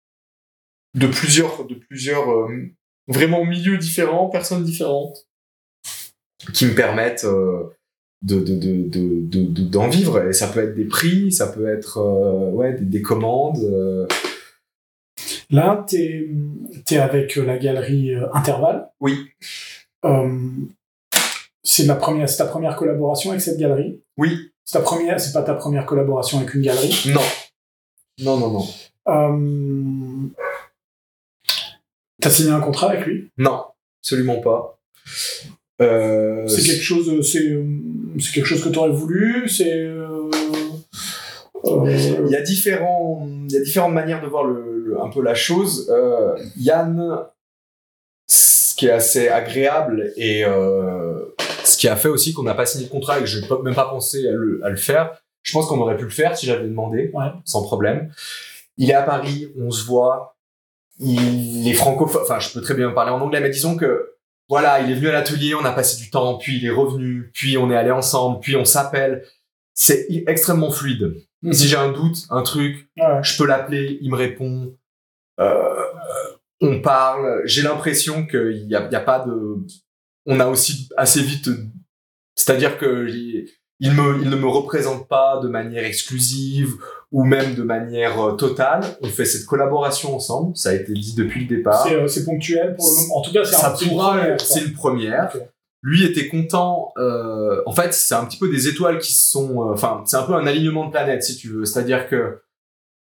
[0.96, 2.48] de plusieurs de plusieurs euh,
[3.08, 5.28] vraiment milieux différents personnes différentes
[6.54, 7.64] qui me permettent euh,
[8.22, 10.28] de, de, de, d'en vivre.
[10.28, 13.60] Et ça peut être des prix, ça peut être euh, ouais, des, des commandes.
[13.64, 14.08] Euh.
[15.50, 15.98] Là, tu
[16.92, 18.90] es, avec la galerie Intervalle.
[19.00, 19.30] Oui.
[21.64, 24.02] c'est la première, c'est ta première collaboration avec cette galerie?
[24.18, 24.52] Oui.
[24.70, 26.94] C'est ta première, c'est pas ta première collaboration avec une galerie?
[27.14, 27.22] Non.
[28.20, 28.66] Non, non, non.
[29.08, 30.28] Euh...
[32.20, 33.32] T'as signé un contrat avec lui?
[33.38, 33.64] Non,
[34.02, 34.78] absolument pas.
[35.82, 37.58] Euh, c'est quelque chose, c'est,
[38.20, 39.48] c'est quelque chose que tu aurais voulu.
[39.48, 39.72] C'est.
[39.74, 40.30] Euh,
[41.64, 45.34] il y a différents, il y a différentes manières de voir le, un peu la
[45.34, 45.90] chose.
[46.58, 47.20] Yann,
[48.28, 50.44] ce qui est assez agréable et
[51.78, 53.48] ce qui a fait aussi qu'on n'a pas signé le contrat et que je n'ai
[53.62, 55.22] même pas pensé à le, à le faire.
[55.44, 57.28] Je pense qu'on aurait pu le faire si j'avais demandé, ouais.
[57.46, 58.12] sans problème.
[58.78, 60.36] Il est à Paris, on se voit.
[61.00, 62.24] Il est francophone.
[62.24, 64.16] Enfin, je peux très bien parler en anglais, mais disons que
[64.50, 67.30] voilà, il est venu à l'atelier, on a passé du temps, puis il est revenu,
[67.32, 69.24] puis on est allé ensemble, puis on s'appelle.
[69.76, 71.14] C'est extrêmement fluide.
[71.44, 71.54] Mhm.
[71.54, 74.74] Si j'ai un doute, un truc, je peux l'appeler, il me répond.
[75.40, 75.84] Euh,
[76.60, 77.44] on parle.
[77.46, 79.58] J'ai l'impression qu'il n'y a, y a pas de.
[80.28, 81.50] On a aussi assez vite.
[82.36, 83.08] C'est-à-dire que
[83.80, 86.76] il, me, il ne me représente pas de manière exclusive
[87.12, 88.84] ou même de manière euh, totale.
[89.02, 90.56] On fait cette collaboration ensemble.
[90.56, 91.88] Ça a été dit depuis le départ.
[91.88, 93.18] C'est, euh, ponctuel pour le moment.
[93.18, 94.38] En tout cas, c'est ça pourra.
[94.38, 95.32] C'est une première.
[95.84, 96.92] Lui était content.
[96.98, 99.62] Euh, en fait, c'est un petit peu des étoiles qui sont.
[99.62, 101.66] Euh, enfin, c'est un peu un alignement de planètes, si tu veux.
[101.66, 102.42] C'est-à-dire que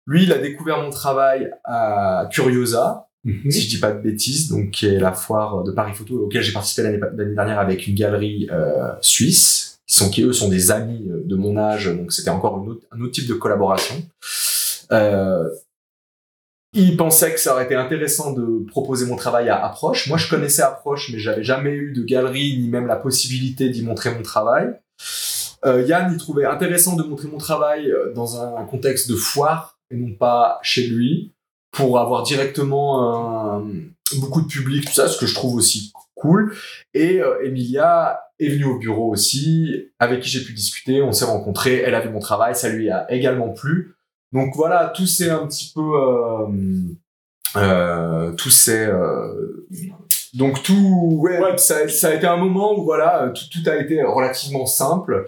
[0.06, 3.52] lui, il a découvert mon travail à Curiosa, mhm.
[3.52, 6.42] si je dis pas de bêtises, donc qui est la foire de Paris Photo auquel
[6.42, 9.74] j'ai participé l'année, dernière avec une galerie euh, suisse
[10.12, 13.28] qui eux sont des amis euh, de mon âge, donc c'était encore un autre type
[13.28, 13.96] de collaboration.
[14.92, 15.50] Euh,
[16.74, 20.08] il pensait que ça aurait été intéressant de proposer mon travail à Approche.
[20.08, 23.84] Moi, je connaissais Approche, mais j'avais jamais eu de galerie ni même la possibilité d'y
[23.84, 24.74] montrer mon travail.
[25.66, 29.96] Euh, Yann, il trouvait intéressant de montrer mon travail dans un contexte de foire et
[29.96, 31.32] non pas chez lui
[31.74, 33.66] pour avoir directement un,
[34.20, 36.56] beaucoup de public, tout ça, ce que je trouve aussi cool.
[36.94, 41.26] Et euh, Emilia est venue au bureau aussi, avec qui j'ai pu discuter, on s'est
[41.26, 43.96] rencontrés, elle a vu mon travail, ça lui a également plu.
[44.32, 45.82] Donc voilà, tout c'est un petit peu...
[45.82, 46.48] Euh,
[47.56, 48.88] euh, tout c'est...
[48.88, 49.68] Euh,
[50.34, 54.02] donc tout, ouais, Ça, ça, a été un moment où voilà, tout, tout a été
[54.02, 55.28] relativement simple.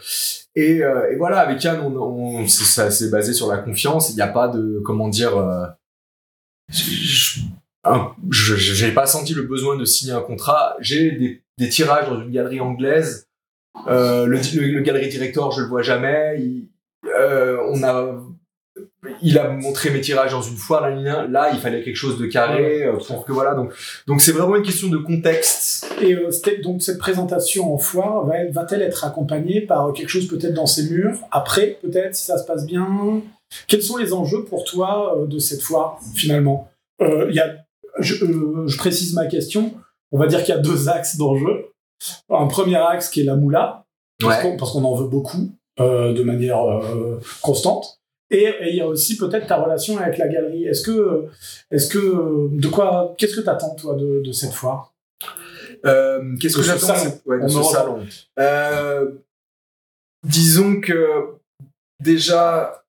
[0.55, 4.09] Et, euh, et voilà, avec Yann, on, on ça s'est basé sur la confiance.
[4.09, 5.65] Il n'y a pas de, comment dire, euh,
[6.69, 10.75] je n'ai pas senti le besoin de signer un contrat.
[10.79, 13.27] J'ai des, des, tirages dans une galerie anglaise.
[13.87, 16.37] Euh, le, le, galerie directeur, je le vois jamais.
[16.39, 16.69] Il,
[17.07, 18.15] euh, on a,
[19.21, 20.89] il a montré mes tirages dans une foire.
[20.89, 22.83] Là, là il fallait quelque chose de carré.
[22.83, 23.53] Euh, pour que voilà.
[23.53, 23.73] Donc,
[24.07, 25.93] donc c'est vraiment une question de contexte.
[26.01, 26.29] Et euh,
[26.63, 30.89] donc cette présentation en foire va, va-t-elle être accompagnée par quelque chose peut-être dans ces
[30.89, 33.21] murs après, peut-être si ça se passe bien?
[33.67, 37.65] Quels sont les enjeux pour toi euh, de cette foire finalement Il y a
[37.99, 39.73] je, euh, je, précise ma question.
[40.11, 41.71] On va dire qu'il y a deux axes d'enjeu.
[42.29, 43.85] Un premier axe qui est la moula,
[44.19, 48.01] parce qu'on en veut beaucoup euh, de manière euh, constante.
[48.31, 50.65] Et, il y a aussi peut-être ta relation avec la galerie.
[50.65, 51.27] Est-ce que,
[51.71, 54.93] est-ce que, de quoi, qu'est-ce que t'attends toi de, de cette foire?
[55.85, 57.99] Euh, Qu'est-ce que j'attends ouais, de ce salon
[58.39, 59.11] euh,
[60.23, 61.35] Disons que
[62.03, 62.84] déjà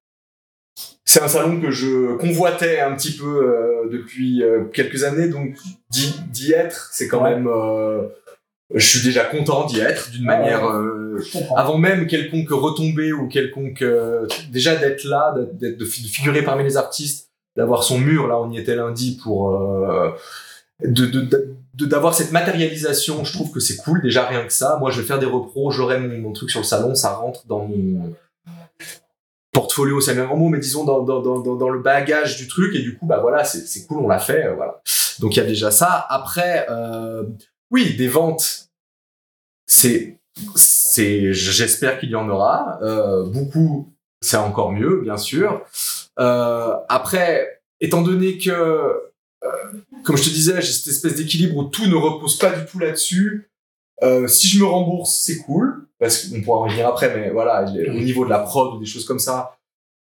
[1.07, 5.55] c'est un salon que je convoitais un petit peu euh, depuis euh, quelques années, donc
[5.90, 7.31] d'y être, c'est quand Ouais.
[7.37, 7.47] même.
[7.49, 8.03] euh,
[8.75, 10.66] je suis déjà content d'y être d'une manière.
[10.69, 11.23] euh,
[11.57, 16.42] avant même quelconque retombée ou quelconque euh, déjà d'être là d'être de fi- de figurer
[16.42, 20.11] parmi les artistes d'avoir son mur là on y était lundi pour euh,
[20.85, 24.90] de de- d'avoir cette matérialisation je trouve que c'est cool déjà rien que ça moi
[24.90, 27.64] je vais faire des repros j'aurai mon, mon truc sur le salon ça rentre dans
[27.64, 28.12] mon
[29.76, 32.74] portfolio c'est un grand mot mais disons dans, dans, dans, dans, le bagage du truc
[32.74, 34.80] et du coup bah voilà c'est cool on l'a fait euh, voilà.
[35.20, 36.06] Donc il y a déjà ça.
[36.08, 37.24] Après euh,
[37.70, 38.70] oui des ventes
[39.66, 40.18] c'est
[40.54, 42.78] c'est j'espère qu'il y en aura.
[42.82, 45.62] Euh, beaucoup c'est encore mieux bien sûr.
[46.16, 49.02] Après étant donné que
[50.04, 52.78] comme je te disais j'ai cette espèce d'équilibre où tout ne repose pas du tout
[52.78, 53.50] là-dessus
[54.26, 57.90] si je me rembourse c'est cool parce qu'on pourra en revenir après mais voilà il-
[57.90, 59.56] au niveau de la prod ou des choses comme ça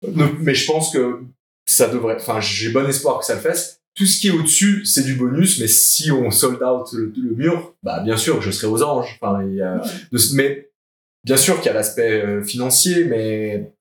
[0.02, 1.20] mais je pense que
[1.66, 3.80] ça devrait enfin j'ai bon espoir que ça le fasse.
[3.94, 7.34] Tout ce qui est au-dessus, c'est du bonus, mais si on sold out le, le
[7.34, 9.18] mur, bah bien sûr, je serai aux anges.
[9.20, 9.82] Enfin, il y a,
[10.12, 10.70] de- mais
[11.24, 13.72] bien sûr qu'il y a l'aspect euh, financier, mais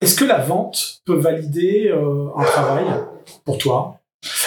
[0.00, 2.86] Est-ce que la vente peut valider euh, un travail
[3.44, 4.00] pour toi?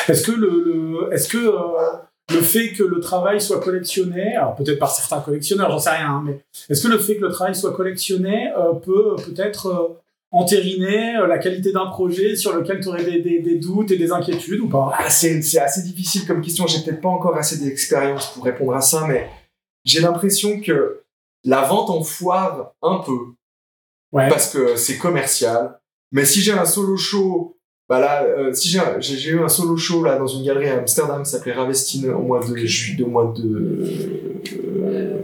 [0.10, 1.98] Est-ce que le, le- est-ce que euh,
[2.34, 6.08] le fait que le travail soit collectionné, alors peut-être par certains collectionneurs, j'en sais rien,
[6.10, 6.39] hein, mais
[6.70, 8.52] est-ce que le fait que le travail soit collectionné
[8.84, 9.98] peut peut-être
[10.36, 13.98] entériner euh, la qualité d'un projet sur lequel tu aurais des, des- des doutes et
[13.98, 14.91] des inquiétudes ou pas?
[14.98, 16.67] Ah, c'est assez difficile comme question.
[16.67, 19.30] J'ai peut-être pas encore assez d'expérience pour répondre à ça, mais
[19.86, 21.02] j'ai l'impression que
[21.43, 23.17] la vente en foire un peu
[24.12, 24.30] Ouais.
[24.30, 25.80] parce que c'est commercial.
[26.12, 27.58] Mais si j'ai un solo show,
[27.89, 31.24] bah là, euh, si j'ai eu un solo show là dans une galerie à Amsterdam
[31.24, 33.84] qui s'appelait Ravestine au mois de ju- au mois de
[34.82, 35.17] euh,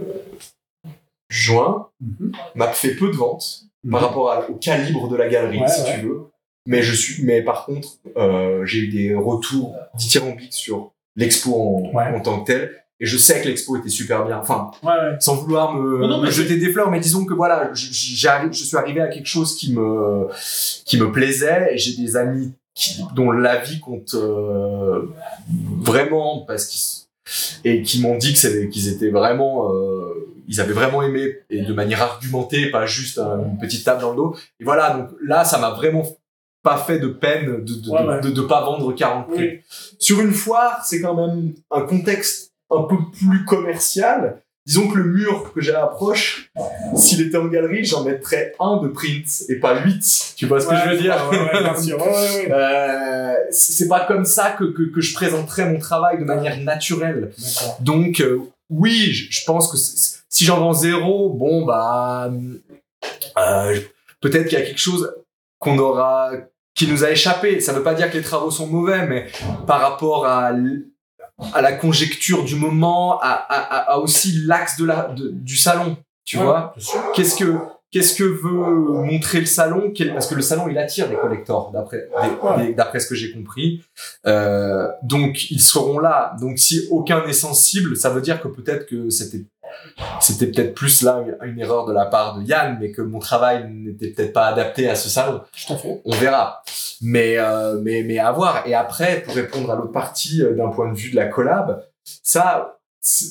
[1.28, 2.32] juin, Mhm.
[2.54, 5.82] m'a fait peu de ventes par rapport à- au calibre de la galerie, Ouais, si
[5.82, 5.94] ouais.
[6.00, 6.20] tu veux.
[6.66, 11.90] Mais je suis, mais par contre, euh, j'ai eu des retours dithyrambiques sur l'expo en,
[11.96, 12.06] Ouais.
[12.14, 12.72] en tant que tel.
[13.00, 14.38] Et je sais que l'expo était super bien.
[14.38, 15.16] Enfin, Ouais, ouais.
[15.18, 17.88] sans vouloir me, Non, non, me mais jeter des fleurs, mais disons que voilà, je,
[17.90, 20.28] j'arrive- je suis arrivé à quelque chose qui me,
[20.84, 21.74] qui me plaisait.
[21.74, 25.02] Et j'ai des amis qui, dont la vie compte euh,
[25.80, 27.02] vraiment parce qu'ils
[27.64, 31.62] et qui m'ont dit que c'est- qu'ils étaient vraiment, euh, ils avaient vraiment aimé et
[31.62, 34.36] de manière argumentée, pas juste un- une petite table dans le dos.
[34.60, 36.04] Et voilà, donc là, ça m'a vraiment
[36.62, 38.20] pas fait de peine de de, Ouais, de, ouais.
[38.20, 39.48] de- de pas vendre 40 prix.
[39.48, 39.60] Oui.
[39.98, 44.40] Sur une foire, c'est quand même un contexte un peu plus commercial.
[44.64, 46.52] Disons que le mur que j'ai à l'approche,
[46.94, 50.34] s'il était en galerie, j'en mettrais un de print et pas huit.
[50.36, 51.16] Tu vois ce que je veux dire?
[52.50, 57.32] Euh, c'est pas comme ça que, que, que je présenterais mon travail de manière naturelle.
[57.80, 58.38] Donc, euh,
[58.70, 62.28] oui, je, je pense que c'est- si j'en vends zéro, bon, bah,
[63.38, 63.80] euh,
[64.20, 65.14] peut-être qu'il y a quelque chose
[65.60, 66.32] qu'on aura,
[66.74, 67.60] qui nous a échappé.
[67.60, 69.28] Ça veut pas dire que les travaux sont mauvais, mais
[69.68, 70.50] par rapport à,
[71.54, 75.56] à la conjecture du moment, à, à, à- à aussi l'axe de la, de- du
[75.56, 76.74] salon, tu Ouais, vois?
[77.14, 77.54] Qu'est-ce que,
[77.92, 78.50] qu'est-ce que veut
[79.12, 79.92] montrer le salon?
[80.12, 82.08] Parce que le salon, il attire des collectors, d'après,
[82.76, 83.84] d'après ce que j'ai compris.
[84.26, 86.34] Euh, donc ils seront là.
[86.40, 89.44] Donc si aucun n'est sensible, ça veut dire que peut-être que c'était
[90.20, 93.68] c'était peut-être plus là une erreur de la part de Yann, mais que mon travail
[93.70, 95.40] n'était peut-être pas adapté à ce salon.
[95.66, 96.00] Tout à fait.
[96.04, 96.62] On verra.
[97.00, 98.66] Mais euh, mais mais à voir.
[98.66, 101.84] Et après, pour répondre à l'autre partie euh, d'un point de vue de la collab,
[102.22, 103.26] ça, je,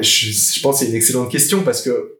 [0.00, 2.18] je pense que c'est une excellente question parce que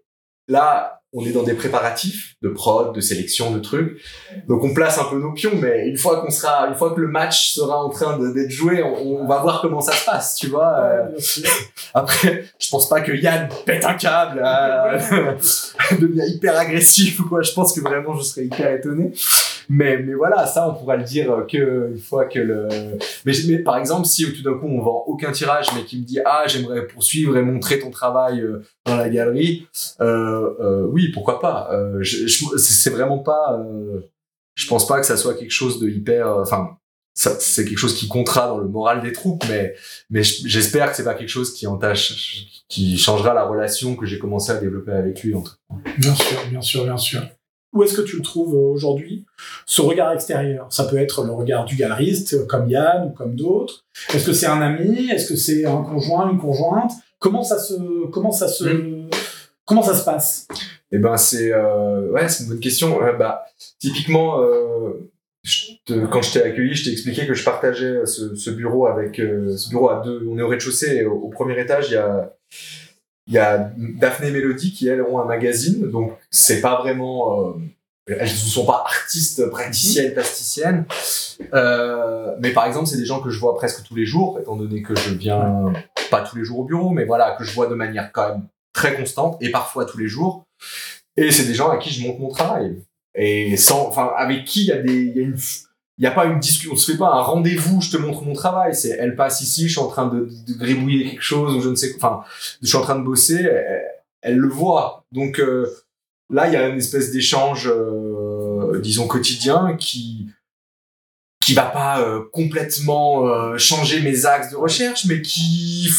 [0.49, 4.01] là, on est dans des préparatifs de prod, de sélection, de trucs.
[4.47, 7.01] Donc on place un peu nos pions, mais une fois qu'on sera, une fois que
[7.01, 10.37] le match sera en train d'être joué, on, on va voir comment ça se passe,
[10.37, 10.79] tu vois.
[10.79, 11.19] Euh,
[11.95, 15.35] après, je pense pas que Yann pète un câble, euh,
[15.99, 17.41] devient hyper agressif ou quoi.
[17.41, 19.13] Je pense que vraiment, je serais hyper étonné.
[19.71, 22.69] Mais, mais voilà, ça, on pourra le dire que une fois que le.
[23.27, 26.05] Mais, mais par exemple, si tout d'un coup on vend aucun tirage, mais qui me
[26.05, 29.67] dit ah j'aimerais poursuivre et montrer ton travail euh, dans la galerie,
[30.01, 31.69] euh, euh, oui, pourquoi pas.
[31.73, 32.03] Euh,
[32.57, 33.59] c'est vraiment pas.
[33.61, 34.01] Euh,
[34.55, 36.27] je pense pas que ça soit quelque chose de hyper.
[36.29, 36.79] euh, Enfin,
[37.15, 39.75] c'est quelque chose qui comptera dans le moral des troupes, mais
[40.09, 44.19] mais j'espère que c'est pas quelque chose qui entache, qui changera la relation que j'ai
[44.21, 45.35] commencé à développer avec lui.
[45.35, 45.91] En tout cas.
[45.99, 47.21] Bien sûr, bien sûr, bien sûr.
[47.75, 49.27] Où est-ce que tu le trouves euh, aujourd'hui,
[49.67, 53.35] ce regard extérieur Ça peut être le regard du galeriste, euh, comme Yann ou comme
[53.37, 53.85] d'autres.
[54.15, 55.11] Est-ce que c'est un ami?
[55.11, 56.93] Est-ce que c'est un conjoint, une conjointe?
[57.19, 58.65] Comment ça se, comment ça se,
[59.67, 60.49] comment ça se passe?
[60.93, 62.99] Eh ben c'est euh, ouais c'est une bonne question.
[63.19, 63.45] Bah
[63.79, 64.93] typiquement euh,
[65.43, 68.87] je te- quand je t'ai accueilli, je t'ai expliqué que je partageais ce, ce bureau
[68.87, 70.27] avec ce bureau à deux.
[70.31, 72.35] On est au rez-de-chaussée et au, au premier étage il y a
[73.29, 77.49] il y a Daphné et Mélodie qui elles ont un magazine donc c'est pas vraiment
[77.49, 77.53] euh,
[78.09, 80.87] elles ne sont pas artistes, praticiennes, plasticiennes.
[81.53, 84.57] Euh, mais par exemple, c'est des gens que je vois presque tous les jours, étant
[84.57, 85.73] donné que je viens
[86.11, 88.49] pas tous les jours au bureau, mais voilà, que je vois de manière quand même
[88.73, 90.47] très constante et parfois tous les jours.
[91.17, 92.83] Et c'est des gens à qui je montre mon travail.
[93.15, 95.37] Et sans, enfin, avec qui il y a des, il y a une,
[95.99, 98.23] il y a pas une discussion, on se fait pas un rendez-vous, je te montre
[98.23, 98.75] mon travail.
[98.75, 101.75] C'est, elle passe ici, je suis en train de, de gribouiller quelque chose je ne
[101.75, 102.23] sais, enfin,
[102.63, 103.49] je suis en train de bosser,
[104.23, 105.05] elle, le voit.
[105.11, 105.69] Donc euh,
[106.31, 110.29] là, il y a une espèce d'échange, euh, disons quotidien, qui
[111.45, 115.91] qui va pas euh, complètement changer mes axes de recherche, mais qui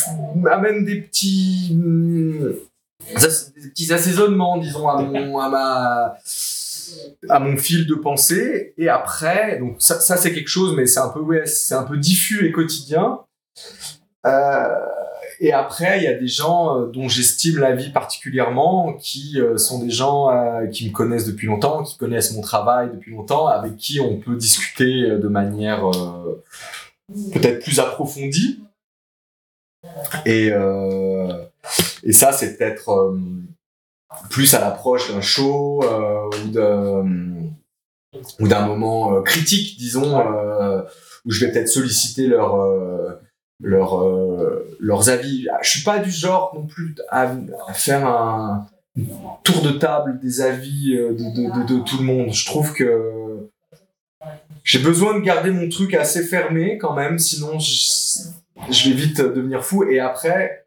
[0.49, 2.53] amène des petits mm,
[3.15, 6.13] des petits assaisonnements, disons, à mon à ma
[7.29, 8.73] à mon fil de pensée.
[8.77, 12.47] Et après donc ça, c'est quelque chose mais c'est un peu c'est un peu diffus
[12.47, 13.19] et quotidien.
[14.25, 14.85] Euh,
[15.39, 19.57] et après il y a des gens euh, dont j'estime la vie particulièrement qui euh,
[19.57, 20.29] sont des gens
[20.71, 24.35] qui me connaissent depuis longtemps qui connaissent mon travail depuis longtemps avec qui on peut
[24.35, 25.89] discuter de manière
[27.33, 28.61] peut-être plus approfondie.
[30.25, 30.51] Et
[32.03, 33.15] et ça c'est peut-être
[34.29, 37.05] plus à l'approche d'un show euh, ou d'un
[38.39, 40.81] ou d'un moment euh, critique, disons, euh,
[41.25, 42.57] où je vais peut-être solliciter leur
[43.61, 44.03] leur
[44.79, 45.47] leurs avis.
[45.61, 47.31] Je suis pas du genre non plus à,
[47.67, 48.67] à faire un
[49.43, 52.33] tour de table des avis de, de, de, de, tout le monde.
[52.33, 53.49] Je trouve que
[54.63, 58.23] j'ai besoin de garder mon truc assez fermé quand même, sinon je,
[58.69, 59.83] je vais vite devenir fou.
[59.83, 60.65] Et après,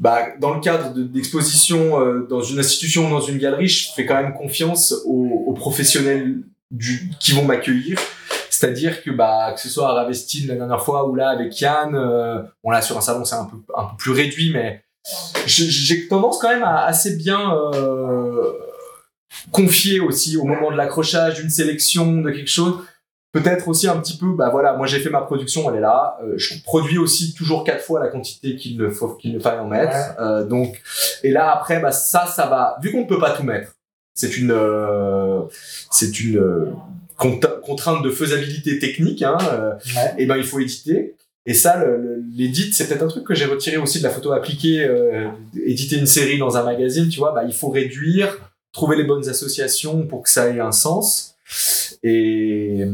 [0.00, 4.06] bah, dans le cadre d'exposition euh, dans une institution ou dans une galerie, je fais
[4.06, 6.38] quand même confiance aux, aux professionnels
[6.70, 8.00] du, qui vont m'accueillir.
[8.48, 11.94] C'est-à-dire que bah que ce soit à Ravestine la dernière fois ou là avec Yann,
[11.94, 14.82] euh, bon là sur un salon c'est un peu un peu plus réduit, mais
[15.46, 18.52] j'ai tendance quand même à assez bien euh,
[19.52, 22.82] confier aussi au moment de l'accrochage d'une sélection de quelque chose
[23.32, 26.18] peut-être aussi un petit peu, bah voilà, moi j'ai fait ma production, elle est là.
[26.22, 29.58] Euh, je produis aussi toujours quatre fois la quantité qu'il ne faut qu'il ne faille
[29.58, 29.92] en mettre.
[29.92, 30.14] Ouais.
[30.24, 30.80] Euh, donc,
[31.22, 32.76] et là après, bah ça, ça va.
[32.82, 33.72] Vu qu'on ne peut pas tout mettre,
[34.14, 35.40] c'est une, euh,
[35.90, 36.66] c'est une euh,
[37.18, 39.22] cont- contrainte de faisabilité technique.
[39.22, 40.14] Hein, euh, Ouais.
[40.18, 41.14] et ben il faut éditer.
[41.46, 41.82] Et ça,
[42.36, 44.84] l'édite, c'est peut-être un truc que j'ai retiré aussi de la photo appliquée.
[44.84, 45.28] Euh,
[45.64, 48.36] éditer une série dans un magazine, tu vois, bah il faut réduire,
[48.72, 51.34] trouver les bonnes associations pour que ça ait un sens.
[52.02, 52.84] Et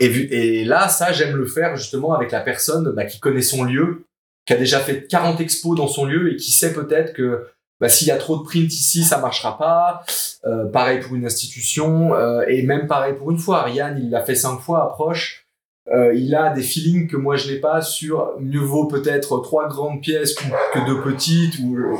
[0.00, 4.04] et, là, ça, j'aime le faire justement avec la personne bah, qui connaît son lieu,
[4.46, 7.46] qui a déjà fait 40 expos dans son lieu et qui sait peut-être que
[7.80, 10.02] bah, s'il y a trop de print ici, ça marchera pas.
[10.44, 13.60] Euh, pareil pour une institution euh, et même pareil pour une fois.
[13.60, 15.45] Ariane, il l'a fait cinq fois, approche.
[15.94, 19.68] Euh, il a des feelings que moi je n'ai pas sur mieux vaut peut-être trois
[19.68, 21.94] grandes pièces que, deux petites ou euh,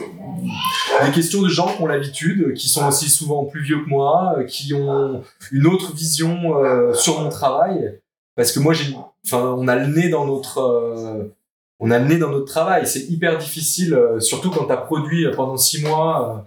[1.04, 4.34] des questions de gens qui ont l'habitude, qui sont aussi souvent plus vieux que moi,
[4.38, 5.22] euh, qui ont
[5.52, 8.00] une autre vision euh, sur mon travail.
[8.34, 8.94] Parce que moi j'ai
[9.24, 11.34] enfin on a le nez dans notre euh,
[11.78, 12.86] on a le nez dans notre travail.
[12.86, 16.44] C'est hyper difficile euh, surtout quand tu as produit pendant six mois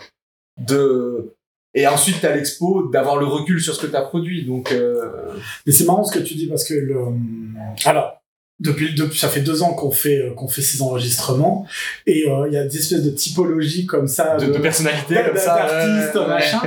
[0.58, 1.34] de
[1.74, 5.06] et ensuite t'as l'expo d'avoir le recul sur ce que tu as produit donc euh,
[5.66, 6.96] Mais c'est marrant ce que tu dis parce que le.
[7.86, 8.16] Alors,
[8.60, 11.66] depuis, depuis ça fait deux ans qu'on fait euh, qu'on fait ces enregistrements
[12.06, 15.30] et euh, il y a des espèces de typologies comme ça de, de personnalité d'a-
[15.30, 16.60] comme ça d'artistes, euh, machin.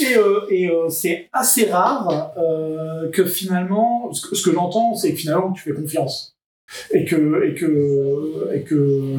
[0.00, 4.94] Et, euh, et euh, c'est assez rare euh, que finalement, ce que, ce que j'entends,
[4.94, 6.34] c'est que finalement tu fais confiance
[6.92, 9.14] et que et que et que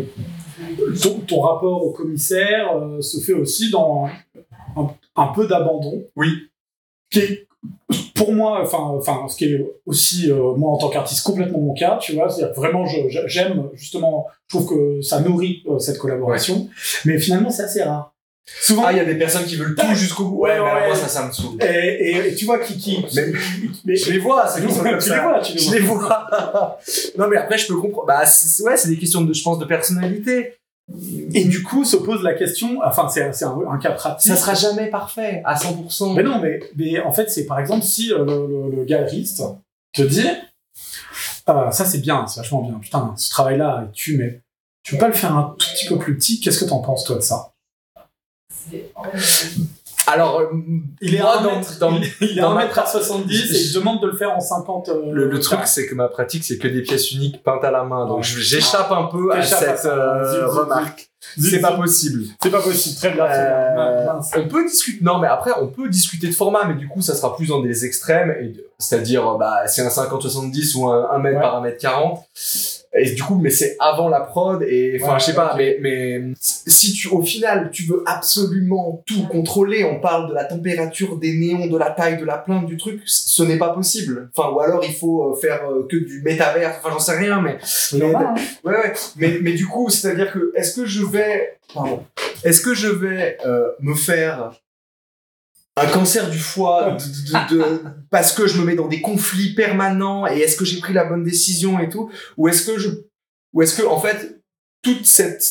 [1.01, 4.07] ton, ton rapport au commissaire euh, se fait aussi dans
[5.19, 6.03] un, peu d'abandon.
[6.15, 6.29] Oui.
[7.11, 7.47] Qui est
[8.15, 11.73] pour moi, enfin, enfin, ce qui est aussi euh, moi en tant qu'artiste complètement mon
[11.73, 16.69] cas, tu vois, c'est-à-dire vraiment j'aime justement, je trouve que ça nourrit euh, cette collaboration,
[17.05, 18.13] mais finalement c'est assez rare.
[18.61, 20.37] Souvent, ah il y a des personnes qui veulent tout jusqu'au bout.
[20.41, 21.57] Ouais, Ouais, moi ça ça me saoule.
[21.63, 21.65] Et,
[22.11, 23.31] et, et tu vois qui qui, Mais-
[23.85, 25.21] mais- je les vois c'est tu les ça.
[25.21, 26.79] vois, tu les je les vois.
[27.17, 28.07] Non mais après je peux comprendre.
[28.07, 30.55] Bah ouais c'est des questions de je pense de personnalité
[31.33, 34.27] Et du coup se pose la question, enfin c'est un, un cas pratique.
[34.31, 37.85] ça sera jamais parfait à 100% Mais non, mais, mais en fait, c'est par exemple
[37.85, 39.43] si euh, le, le- le galeriste
[39.93, 40.25] te dit
[41.45, 44.41] Ah, ça c'est bien, c'est vachement bien, putain, ce travail-là, tu mais
[44.83, 47.03] tu peux pas le faire un tout petit peu plus petit, qu'est-ce que t'en penses
[47.03, 47.53] toi de ça?
[50.13, 50.45] Alors euh,
[51.01, 51.91] Il est moi, dans- 1 mètre, dans-
[52.21, 54.31] il, est dans à ma 1 mètre à 70 et il demande de le faire
[54.31, 54.89] en 50.
[54.89, 57.71] euh, Le, le truc, c'est que ma pratique, c'est que des pièces uniques peintes à
[57.71, 58.05] la main.
[58.07, 61.09] Donc, je- j'échappe un peu à cette euh, remarque.
[61.37, 62.23] C'est pas possible.
[62.41, 63.27] C'est pas possible, très Euh, bien.
[64.15, 64.31] Mince.
[64.37, 65.03] on peut discuter.
[65.03, 67.61] Non, mais après, on peut discuter de format, mais du coup, ça sera plus dans
[67.61, 68.33] des extrêmes.
[68.41, 71.41] et de- C'est-à-dire, bah, c'est un 50-70 ou un 1 mètre Ouais.
[71.41, 72.23] par 1 mètre 40.
[72.93, 75.77] et du coup mais c'est avant la prod et enfin Ouais, je sais pas mais
[75.79, 81.17] mais si tu au final tu veux absolument tout contrôler on parle de la température
[81.17, 84.49] des néons de la taille de la plainte du truc ce n'est pas possible enfin
[84.51, 87.59] ou alors il faut euh, faire euh, que du métavers enfin j'en sais rien mais
[87.93, 88.41] normal, hein.
[88.63, 88.93] Ouais, ouais.
[89.17, 92.01] Mais, mais du coup, c'est-à-dire que, est-ce que je vais, pardon,
[92.43, 94.51] est-ce que je vais euh, me faire
[95.75, 96.97] un cancer du foie
[98.09, 101.05] parce que je me mets dans des conflits permanents et est-ce que j'ai pris la
[101.05, 102.89] bonne décision et tout, ou est-ce que je,
[103.53, 104.41] ou est-ce que en fait
[104.81, 105.43] toute cette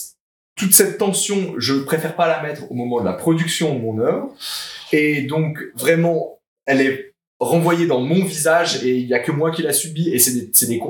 [0.57, 4.01] toute cette tension, je préfère pas la mettre au moment de la production de mon
[4.01, 4.35] œuvre.
[4.91, 9.53] Et donc vraiment, elle est renvoyée dans mon visage et il y a que moi
[9.53, 10.83] qui la subis et c'est des c'est des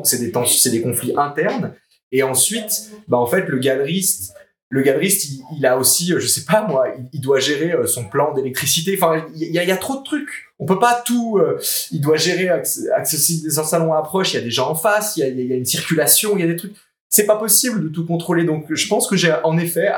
[0.47, 1.75] c'est des conflits internes.
[2.11, 4.35] Et ensuite, bah en fait, le galeriste,
[4.71, 8.05] le galeriste, il, a aussi, euh, je sais pas moi, il, doit gérer euh, son
[8.09, 8.99] plan d'électricité.
[9.01, 10.53] Enfin, il y, a, trop de trucs.
[10.59, 11.39] On peut pas tout.
[11.39, 11.59] euh,
[11.91, 14.35] il doit gérer acc- accessible des salons à approche.
[14.35, 15.17] Il y a des gens en face.
[15.17, 16.37] Il y a, une circulation.
[16.37, 16.75] Il y a des trucs.
[17.09, 18.45] C'est pas possible de tout contrôler.
[18.45, 19.89] Donc, je pense que j'ai, en effet,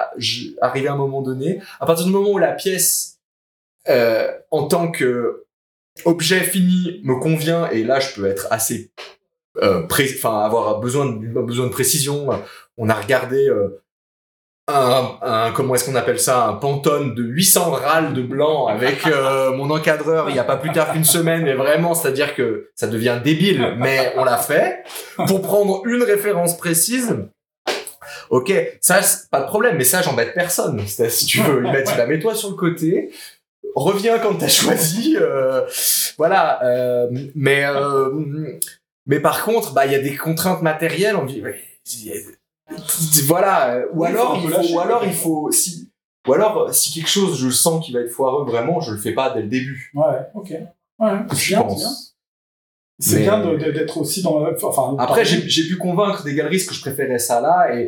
[0.60, 3.18] arrivé à un moment donné, à partir du moment où la pièce,
[3.88, 5.46] en tant que
[6.04, 8.92] objet fini, me convient, et là, je peux être assez
[9.60, 12.28] enfin avoir besoin de, besoin de précision.
[12.76, 13.50] On a regardé
[14.74, 19.06] un, un- comment est-ce qu'on appelle ça un pantone de 800 râles de blanc avec
[19.06, 22.70] euh, mon encadreur il y a pas plus tard qu'une semaine et vraiment c'est-à-dire que
[22.74, 24.82] ça devient débile mais on l'a fait
[25.26, 27.16] pour prendre une référence précise
[28.30, 31.82] ok ça c'est pas de problème mais ça j'embête personne C'est- si tu veux bah,
[31.82, 33.10] tu la mets toi sur le côté
[33.76, 35.62] reviens quand t'as choisi euh,
[36.18, 38.10] voilà euh, mais euh,
[39.06, 41.16] mais par contre, bah, il y a des contraintes matérielles.
[41.16, 42.12] On dit, il
[43.26, 43.74] voilà.
[43.76, 45.90] euh, Ou alors, il faut, ou alors, il faut, si,
[46.26, 49.12] ou alors, si quelque chose, je sens qu'il va être foireux, vraiment, je le fais
[49.12, 49.90] pas dès le début.
[49.94, 50.04] Ouais,
[50.34, 50.50] ok.
[50.98, 52.16] Ouais, c'est Je bien, pense.
[52.98, 53.54] c'est bien.
[53.56, 54.44] Bien d'être aussi dans.
[54.62, 57.86] Enfin, Après, j'ai pu convaincre des galeristes que je préférais ça là et.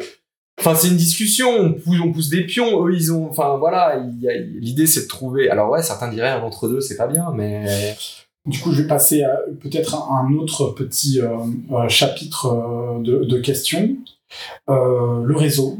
[0.61, 3.97] Enfin, c'est une discussion, on pousse, on pousse des pions, eux, ils ont, enfin, voilà,
[3.97, 7.97] l'idée, c'est de trouver, alors ouais, certains diraient un entre deux, c'est pas bien, mais,
[8.45, 11.39] Du coup, je vais passer à peut-être un un autre petit euh,
[11.73, 13.97] euh, chapitre de, de questions.
[14.69, 15.79] Euh, le réseau,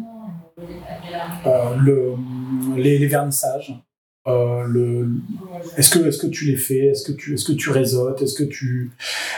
[1.47, 2.15] euh, le,
[2.77, 3.75] les, vernissages.
[4.27, 5.09] Euh, le,
[5.77, 6.87] est-ce que est-ce que tu les fais?
[6.87, 8.23] Est-ce que tu est-ce que tu réseautes?
[8.23, 8.93] Est-ce que tu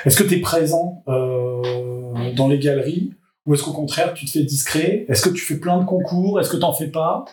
[0.04, 3.12] est-ce que es présent dans les galeries?
[3.46, 5.06] Ou est-ce qu'au contraire tu te fais discret?
[5.08, 6.40] Est-ce que tu fais plein de concours?
[6.40, 7.24] Est-ce que t'en fais pas?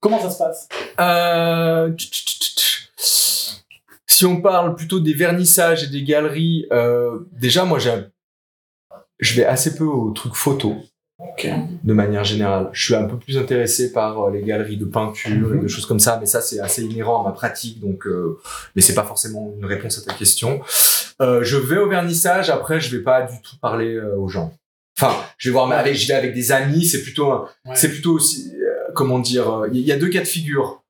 [0.00, 0.68] Comment ça se passe?
[4.06, 6.66] Si on parle plutôt des vernissages et des galeries,
[7.32, 10.76] déjà moi je vais assez peu aux trucs photos
[11.84, 12.68] De manière générale.
[12.72, 15.86] Je suis un peu plus intéressé par euh, les galeries de peinture et de choses
[15.86, 18.38] comme ça, mais ça c'est assez inhérent à ma pratique, donc euh,
[18.76, 20.60] mais c'est pas forcément une réponse à ta question.
[21.20, 24.52] Euh, je vais au vernissage, après je vais pas du tout parler euh, aux gens.
[24.98, 27.32] Enfin, je vais voir, mais avec, je vais avec des amis, c'est plutôt
[27.64, 27.74] Ouais.
[27.74, 28.52] c'est plutôt aussi,
[28.94, 30.81] comment dire, il y a deux cas de figure.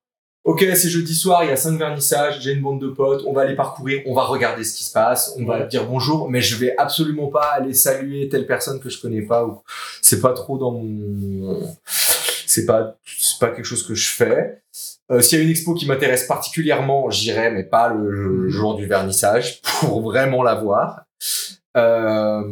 [0.44, 3.32] Ok, c'est jeudi soir, il y a cinq vernissages, j'ai une bande de potes, on
[3.32, 6.40] va aller parcourir, on va regarder ce qui se passe, on va dire bonjour, mais
[6.40, 9.62] je vais absolument pas aller saluer telle personne que je connais pas ou
[10.00, 11.62] c'est pas trop dans mon,
[12.52, 14.62] c'est pas, c'est pas quelque chose que je fais.
[15.12, 18.74] Euh, S'il y a une expo qui m'intéresse particulièrement, j'irai, mais pas le, le jour
[18.74, 21.04] du vernissage pour vraiment la voir.
[21.76, 22.42] Euh,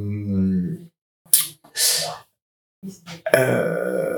[3.37, 4.10] euh,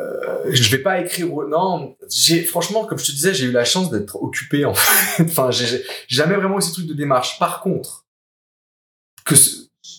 [0.51, 1.27] je vais pas écrire.
[1.49, 4.65] Non, j'ai franchement, comme je te disais, j'ai eu la chance d'être occupé.
[4.65, 5.23] En fait.
[5.25, 7.39] enfin, j'ai jamais vraiment eu ces trucs de démarche.
[7.39, 8.07] Par contre,
[9.25, 9.35] que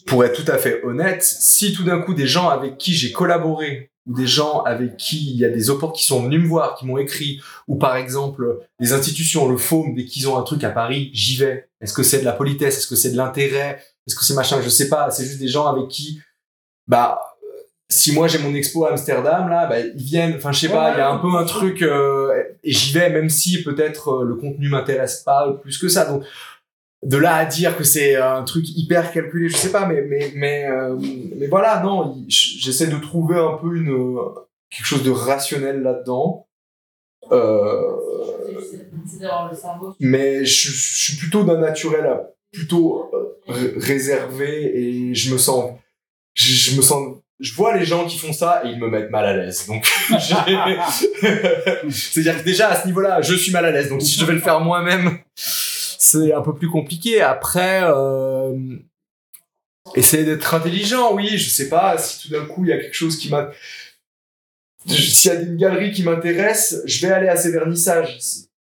[0.05, 3.11] pour être tout à fait honnête, si tout d'un coup des gens avec qui j'ai
[3.11, 6.47] collaboré ou des gens avec qui il y a des opportunités qui sont venus me
[6.47, 10.43] voir, qui m'ont écrit, ou par exemple des institutions, le FOAM, dès qu'ils ont un
[10.43, 11.69] truc à Paris, j'y vais.
[11.79, 12.77] Est-ce que c'est de la politesse?
[12.77, 13.81] Est-ce que c'est de l'intérêt?
[14.07, 14.61] Est-ce que c'est machin?
[14.61, 15.09] Je sais pas.
[15.11, 16.19] C'est juste des gens avec qui,
[16.87, 17.21] bah,
[17.93, 20.35] si moi j'ai mon expo à Amsterdam là, bah, ils viennent.
[20.35, 20.93] Enfin, je sais pas.
[20.93, 24.25] Il y a un peu un truc euh, et j'y vais même si peut-être euh,
[24.25, 26.05] le contenu m'intéresse pas plus que ça.
[26.05, 26.23] Donc
[27.03, 30.31] de là à dire que c'est un truc hyper calculé, je sais pas, mais mais
[30.35, 30.97] mais euh,
[31.37, 33.93] mais voilà, non, j'essaie de trouver un peu une
[34.71, 36.47] quelque chose de rationnel là-dedans.
[39.99, 42.21] Mais je, suis plutôt d'un naturel
[42.51, 43.11] plutôt
[43.47, 45.73] ré- réservé et je me sens
[46.35, 49.25] je me sens je vois les gens qui font ça et ils me mettent mal
[49.25, 49.67] à l'aise.
[49.67, 49.85] Donc
[51.89, 53.89] c'est-à-dire que déjà à ce niveau-là je suis mal à l'aise.
[53.89, 57.21] Donc si je vais le faire moi-même c'est un peu plus compliqué.
[57.21, 58.55] Après euh,
[59.95, 62.95] essayer d'être intelligent oui je sais pas si tout d'un coup il y a quelque
[62.95, 63.51] chose qui m'a
[64.85, 68.19] s'il y a une galerie qui m'intéresse je vais aller à ces vernissages.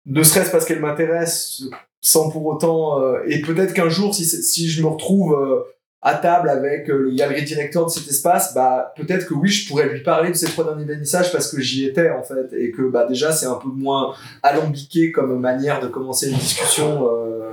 [0.07, 1.63] Ne serait-ce parce qu'elle m'intéresse
[2.03, 5.74] sans pour autant euh, et peut-être qu'un jour si si je me retrouve euh,
[6.07, 9.67] à table avec euh, le galerie directeur de cet espace, bah peut-être que oui, je
[9.67, 12.71] pourrais lui parler de ces trois derniers vernissages parce que j'y étais en fait et
[12.71, 17.09] que bah déjà c'est un peu moins alambiqué comme manière de commencer une discussion.
[17.11, 17.53] Euh.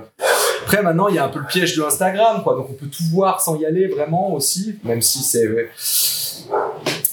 [0.66, 2.88] Après maintenant il y a un peu le piège de Instagram quoi, donc on peut
[2.88, 5.48] tout voir sans y aller vraiment aussi, même si c'est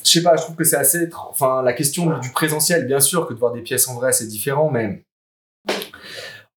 [0.04, 3.28] je sais pas, je trouve que c'est assez enfin la question du présentiel bien sûr
[3.28, 5.04] que de voir des pièces en vrai c'est différent mais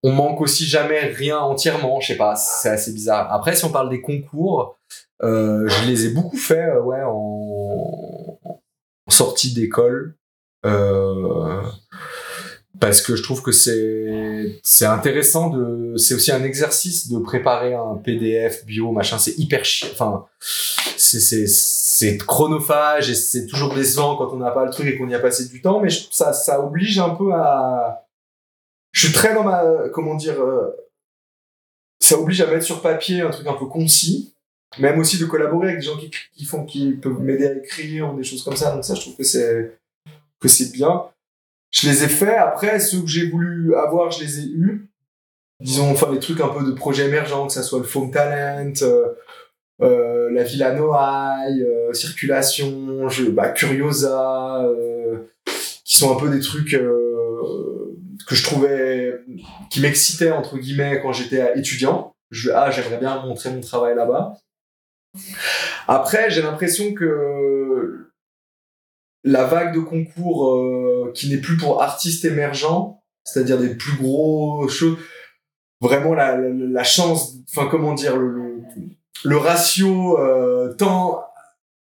[0.03, 3.31] on manque aussi jamais rien entièrement, je sais pas, c'est assez bizarre.
[3.31, 4.77] Après, si on parle des concours,
[5.23, 8.39] euh, je les ai beaucoup fait, euh, ouais, en,
[9.09, 10.15] sortie d'école,
[10.65, 11.61] euh,
[12.79, 17.73] parce que je trouve que c'est c'est intéressant de, c'est aussi un exercice de préparer
[17.73, 23.75] un PDF bio, machin, c'est hyper chiant, enfin, c'est c'est c'est chronophage et c'est toujours
[23.75, 25.89] décevant quand on n'a pas le truc et qu'on y a passé du temps, mais
[25.89, 28.00] ça ça oblige un peu à
[28.91, 30.69] je suis très dans ma comment dire euh,
[31.99, 34.33] ça oblige à mettre sur papier un truc un peu concis.
[34.79, 38.23] Même aussi de collaborer avec des gens qui, font qui peuvent m'aider à écrire des
[38.23, 38.73] choses comme ça.
[38.73, 39.77] Donc ça je trouve que c'est
[40.39, 41.05] que c'est bien.
[41.71, 44.87] Je les ai fait après ceux que j'ai voulu avoir je les ai eus.
[45.59, 48.73] Disons enfin les trucs un peu de projets émergents que ça soit le foam talent
[48.81, 49.07] euh,
[49.81, 54.65] euh, la Villa Noailles, Circulation, bah, Curiosa,
[55.83, 56.75] qui sont un peu des trucs
[58.31, 59.25] que je trouvais
[59.69, 62.15] qui m'excitait entre guillemets quand j'étais étudiant.
[62.29, 64.37] Je, ah, j'aimerais bien montrer mon travail là-bas.
[65.89, 68.09] Après, j'ai l'impression que
[69.25, 74.65] la vague de concours euh, qui n'est plus pour artistes émergents, c'est-à-dire des plus gros
[74.69, 74.97] choses,
[75.81, 78.61] vraiment la, chance, enfin comment dire, le,
[79.25, 81.21] le, ratio euh, temps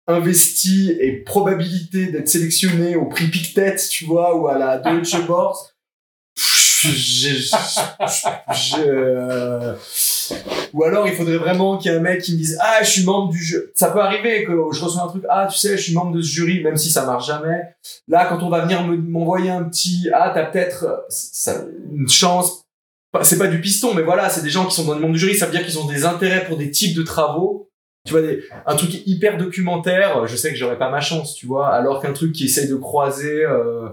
[0.05, 5.74] investi et probabilité d'être sélectionné au prix Pictet, tu vois, ou à la Deutsche Börse,
[10.73, 12.89] ou alors il faudrait vraiment qu'il y ait un mec qui me dise ah je
[12.89, 15.77] suis membre du jeu ça peut arriver que je reçois un truc ah tu sais
[15.77, 17.61] je suis membre de ce jury même si ça marche jamais.
[18.07, 21.05] Là quand on va venir m'envoyer un petit ah t'as peut-être
[21.93, 22.63] une chance.
[23.21, 25.19] C'est pas du piston mais voilà c'est des gens qui sont dans le monde du
[25.19, 27.69] jury ça veut dire qu'ils ont des intérêts pour des types de travaux
[28.05, 31.45] tu vois des, un truc hyper documentaire je sais que j'aurais pas ma chance tu
[31.47, 33.89] vois alors qu'un truc qui essaye de croiser euh,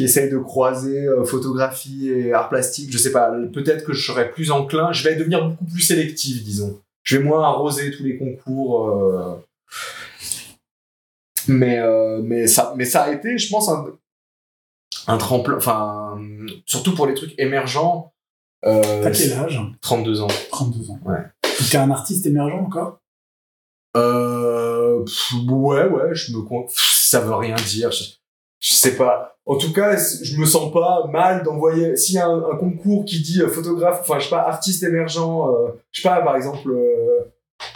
[0.00, 2.90] qui essaye de croiser euh, photographie et art plastique.
[2.90, 4.92] Je sais pas, peut-être que je serais plus enclin.
[4.92, 6.80] Je vais devenir beaucoup plus sélectif, disons.
[7.02, 8.88] Je vais moins arroser tous les concours.
[8.88, 9.34] Euh.
[11.48, 13.88] Mais, euh, mais, ça, mais ça a été, je pense, un,
[15.06, 15.58] un tremplin.
[15.58, 16.18] Enfin,
[16.64, 18.14] surtout pour les trucs émergents.
[18.62, 19.60] T'as quel âge?
[19.82, 20.28] 32 ans.
[20.50, 21.00] 32 ans.
[21.04, 21.20] Ouais.
[21.70, 23.00] T'es un artiste émergent encore?
[23.98, 25.04] Euh,
[25.46, 27.90] ouais, ouais, je me ça veut rien dire.
[27.90, 28.04] Je,
[28.60, 29.36] je sais pas.
[29.50, 31.96] En tout cas, je me sens pas mal d'envoyer.
[31.96, 35.18] S'il y a un, concours qui dit euh, photographe, enfin, je sais pas, artiste émergent,
[35.18, 37.18] euh, je sais pas, par exemple, euh,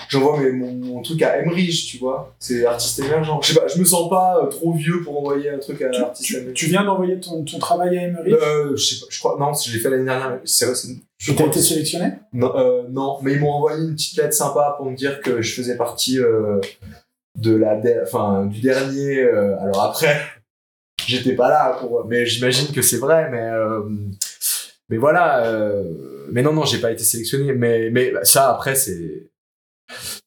[0.09, 3.41] j'envoie mon, mon, truc à Emmerich, tu vois, c'est artiste émergent.
[3.43, 6.01] Je sais pas, je me sens pas trop vieux pour envoyer un truc à tu,
[6.01, 6.55] artiste tu, émergent.
[6.55, 9.53] Tu viens d'envoyer ton, ton travail à Emmerich euh, Je sais pas, je crois, non,
[9.53, 10.39] je l'ai fait l'année dernière.
[10.45, 10.95] C'est vrai, c'est.
[11.19, 12.13] Tu as été sélectionné?
[12.33, 12.53] Non,
[12.89, 15.77] non, mais ils m'ont envoyé une petite lettre sympa pour me dire que je faisais
[15.77, 16.21] partie
[17.37, 19.23] de la, enfin, du dernier.
[19.59, 20.21] alors après
[21.07, 23.83] j'étais pas là pour mais j'imagine que c'est vrai mais euh,
[24.89, 29.31] mais voilà euh, mais non non j'ai pas été sélectionné mais mais ça après c'est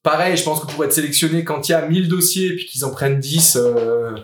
[0.02, 2.84] pareil je pense que pour être sélectionné quand il y a 1000 dossiers puis qu'ils
[2.84, 4.16] en prennent 10 euh,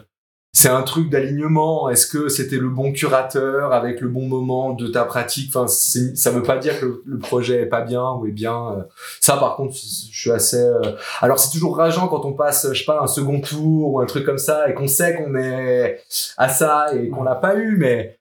[0.57, 1.91] c'est un truc d'alignement.
[1.91, 5.51] Est-ce que c'était le bon curateur avec le bon moment de ta pratique?
[5.53, 8.69] Enfin, ça veut pas dire que le projet est pas bien ou est bien.
[8.71, 8.83] Euh.
[9.21, 10.63] Ça, par contre, je suis assez.
[10.63, 14.01] Euh, alors, c'est toujours rageant quand on passe, je sais pas, un second tour ou
[14.01, 16.01] un truc comme ça et qu'on sait qu'on est
[16.37, 18.17] à ça et qu'on l'a pas eu, mais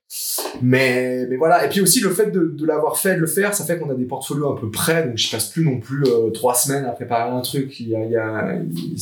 [0.64, 1.66] mais mais voilà.
[1.66, 3.92] Et puis aussi le fait de, de l'avoir fait, de le faire, ça fait qu'on
[3.92, 6.86] a des portfolios un peu près, donc je passe plus non plus euh, trois semaines
[6.86, 7.80] à préparer un truc.
[7.80, 9.00] Il y a, il y a il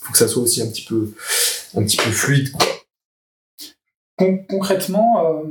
[0.00, 1.10] faut que ça soit aussi un petit peu
[1.76, 2.48] un petit peu fluide.
[4.48, 5.44] Concrètement, euh,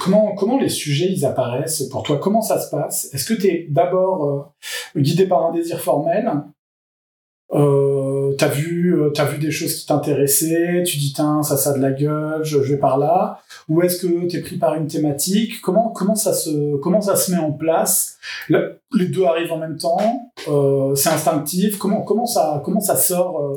[0.00, 2.18] comment, comment les sujets ils apparaissent pour toi?
[2.22, 3.12] Comment ça se passe?
[3.12, 4.52] Est-ce que tu es d'abord
[4.94, 6.30] euh, guidé par un désir formel?
[7.52, 10.84] Euh, T'as vu, euh, as vu des choses qui t'intéressaient?
[10.86, 13.40] Tu dis tiens ça ça a de la gueule, je, vais par là.
[13.68, 15.60] Ou est-ce que tu es pris par une thématique?
[15.60, 18.18] Comment comment ça se comment ça se met en place?
[18.48, 20.32] Les deux arrivent en même temps.
[20.94, 21.76] c'est instinctif.
[21.76, 23.54] Comment comment ça comment ça sort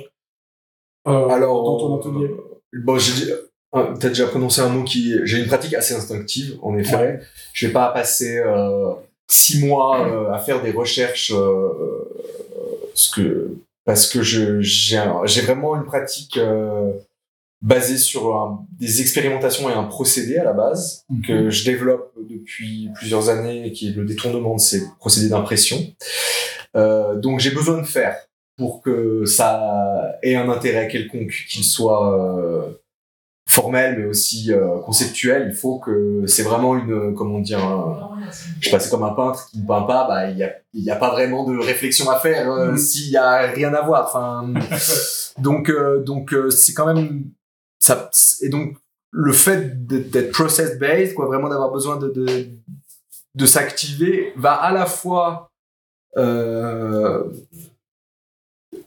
[1.05, 2.31] Alors, dans ton atelier
[2.73, 3.33] Bon, j'ai
[3.99, 5.15] T'as déjà prononcé un mot qui.
[5.25, 7.19] J'ai une pratique assez instinctive, en effet.
[7.51, 8.93] Je vais pas passer euh,
[9.27, 11.69] six mois euh, à faire des recherches, euh,
[12.93, 16.91] ce que parce que je j'ai vraiment une pratique euh,
[17.61, 22.89] basée sur un, des expérimentations et un procédé à la base que je développe depuis
[22.95, 25.77] plusieurs années, qui est le détournement de ces procédés d'impression.
[26.73, 28.17] donc j'ai besoin de faire.
[28.57, 32.71] Pour que ça ait un intérêt quelconque, qu'il soit euh,
[33.49, 35.47] formel mais aussi euh, conceptuel.
[35.49, 38.17] Il faut que c'est vraiment une, comment dire, un-
[38.59, 40.51] je sais pas, c'est comme un peintre qui ne peint pas, bah il y a,
[40.73, 42.77] y a pas vraiment de réflexion à faire euh, Mhm.
[42.77, 44.05] s'il y a rien à voir.
[44.07, 44.47] Enfin,
[45.37, 45.71] donc
[46.05, 47.25] donc c'est quand même
[47.79, 48.09] ça
[48.41, 48.77] et donc
[49.11, 52.47] le fait d'être process based, quoi, vraiment d'avoir besoin de de,
[53.35, 55.49] de s'activer, va à la fois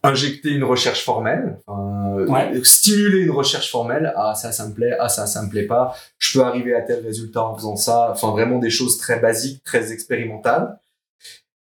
[0.03, 2.61] injecter une recherche formelle, Ouais.
[2.65, 4.13] stimuler une recherche formelle.
[4.17, 4.97] Ah ça, ça me plaît.
[4.99, 5.95] Ah ça, ça me plaît pas.
[6.19, 8.11] Je peux arriver à tel résultat en faisant ça.
[8.13, 10.79] Enfin, vraiment des choses très basiques, très expérimentales.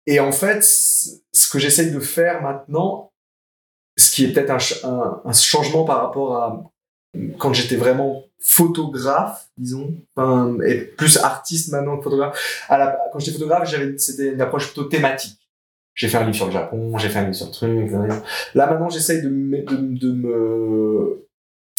[0.07, 3.11] Et en fait, ce que j'essaye de faire maintenant,
[3.97, 6.62] ce qui est peut-être un, ch- un, un changement par rapport à
[7.39, 12.64] quand j'étais vraiment photographe, disons, enfin, et plus artiste maintenant que photographe.
[12.68, 15.39] À la, quand j'étais photographe, j'avais, c'était une approche plutôt thématique.
[15.95, 17.91] J'ai fait un livre sur le Japon, j'ai fait un livre sur le truc.
[18.55, 21.27] Là maintenant, j'essaye de, de, de me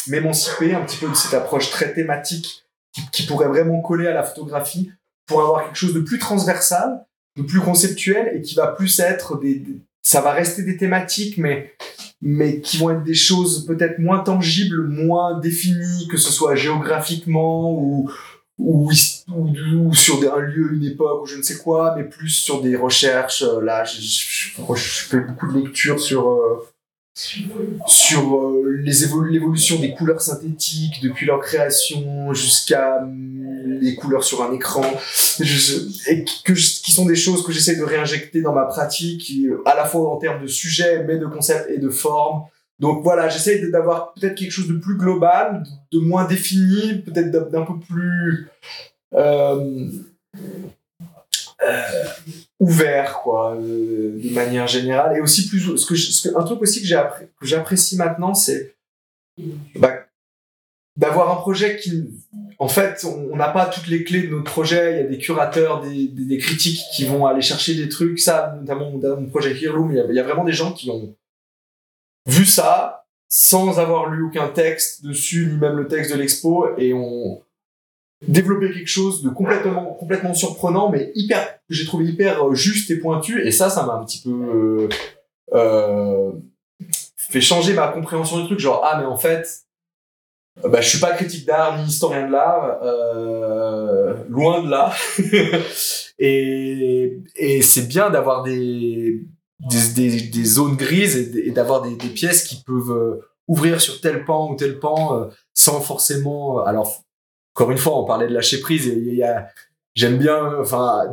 [0.08, 2.64] m'émanciper un petit peu de cette approche très thématique
[3.12, 4.92] qui, pourrait vraiment coller à la photographie
[5.26, 7.06] pour avoir quelque chose de plus transversal,
[7.38, 11.38] de plus conceptuel et qui va plus être des, des- ça va rester des thématiques
[11.38, 11.74] mais
[12.22, 17.74] mais qui vont être des choses peut-être moins tangibles, moins définies, que ce soit géographiquement
[17.74, 18.10] ou
[18.58, 18.90] ou,
[19.32, 22.76] ou, sur un lieu, une époque ou je ne sais quoi, mais plus sur des
[22.76, 23.42] recherches.
[23.44, 26.64] Euh, Là, je, je, je- je fais beaucoup de lectures sur euh,
[27.88, 34.52] sur euh, l'évolution des couleurs synthétiques depuis leur création jusqu'à hum, les couleurs sur un
[34.54, 34.84] écran
[35.40, 39.62] Je- et que qui sont des choses que j'essaie de réinjecter dans ma pratique euh,
[39.66, 42.44] à la fois en termes de sujet mais de concept et de forme
[42.80, 45.64] donc voilà j'essaie d'avoir peut-être quelque chose de plus global
[45.94, 48.48] de moins défini peut-être d'un peu plus
[52.60, 55.18] ouvert quoi euh, de manière générale.
[55.18, 58.76] Et aussi plus ce que, ce que- un truc aussi que j'apprécie maintenant c'est
[59.76, 60.06] bah,
[60.98, 62.10] d'avoir un projet qui
[62.58, 64.94] en fait on on n'a pas toutes les clés de notre projet.
[64.94, 68.20] Il y a des curateurs des, des, critiques qui vont aller chercher des trucs.
[68.20, 70.72] Ça notamment dans mon projet Heirloom il y, a, il y a vraiment des gens
[70.72, 71.16] qui ont
[72.28, 76.94] vu ça sans avoir lu aucun texte dessus ni même le texte de l'expo et
[76.94, 77.44] ont
[78.28, 82.98] développé quelque chose de complètement complètement surprenant mais hyper j'ai trouvé hyper euh, juste et
[82.98, 83.46] pointu.
[83.46, 84.90] Et ça ça m'a un petit peu euh,
[85.54, 86.32] euh,
[87.18, 88.60] fait changer ma compréhension du truc.
[88.60, 89.48] Genre ah mais en fait
[90.64, 94.94] euh, bah, je suis pas critique d'art ni historien de l'art euh, loin de là.
[96.18, 99.22] Et et c'est bien d'avoir des
[99.60, 104.24] des, des, des zones grises et, d'avoir des, des pièces qui peuvent ouvrir sur tel
[104.24, 107.05] pan ou tel pan sans forcément alors
[107.56, 109.24] encore une fois on parlait de lâcher prise il y
[109.96, 110.62] j'aime bien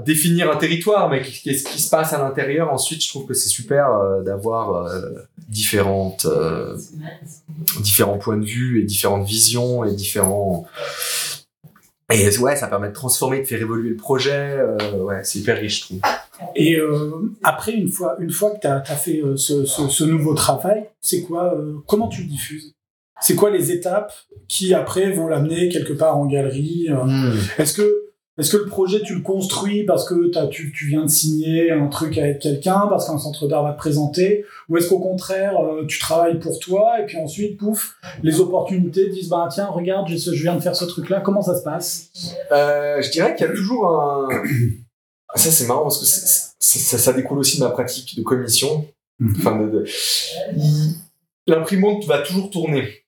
[0.04, 2.72] définir un territoire mais qu'est-ce qui se passe à l'intérieur?
[2.72, 5.10] Ensuite je trouve que c'est super euh, d'avoir euh,
[5.48, 6.76] différentes euh,
[7.80, 10.66] différents points de vue et différentes visions et différents
[12.12, 14.58] et ouais ça permet de transformer de faire évoluer le projet
[14.96, 16.00] ouais c'est hyper riche je trouve.
[16.56, 16.76] Et
[17.44, 22.08] après, une fois, une fois que tu as, fait ce, nouveau travail, c'est quoi Comment
[22.08, 22.74] tu le diffuses?
[23.22, 24.12] C'est quoi les étapes
[24.48, 27.98] qui après vont l'amener quelque part en galerie euh, Est-ce que
[28.38, 31.88] est-ce que le projet tu le construis parce que tu, tu viens de signer un
[31.88, 35.84] truc avec quelqu'un, parce qu'un centre d'art va te présenter, ou est-ce qu'au contraire euh,
[35.86, 40.34] tu travailles pour toi et puis ensuite pouf les opportunités disent bah tiens regarde ce-
[40.34, 42.10] je viens de faire ce truc là comment ça se passe?
[42.52, 44.28] Euh, je dirais qu'il y a toujours un.
[45.34, 46.04] Ça, c'est marrant parce que
[46.58, 48.86] ça, ça découle aussi de ma pratique de commission.
[49.38, 49.82] Enfin, de,
[51.46, 53.01] L'imprimante va toujours tourner.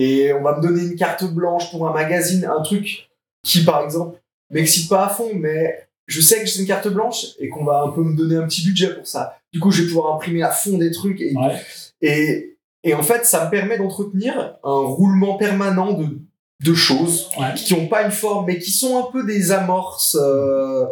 [0.00, 3.10] Et on va me donner une carte blanche pour un magazine, un truc
[3.44, 4.20] qui, par exemple,
[4.50, 7.82] m'excite pas à fond, mais je sais que j'ai une carte blanche et qu'on va
[7.82, 9.36] un peu me donner un petit budget pour ça.
[9.52, 11.56] Du coup, je vais pouvoir imprimer à fond des trucs et, Ouais.
[12.00, 16.06] et, et en fait, ça me permet d'entretenir un roulement permanent de,
[16.64, 17.54] de choses Ouais.
[17.56, 20.86] qui n'ont pas une forme, mais qui sont un peu des amorces, euh,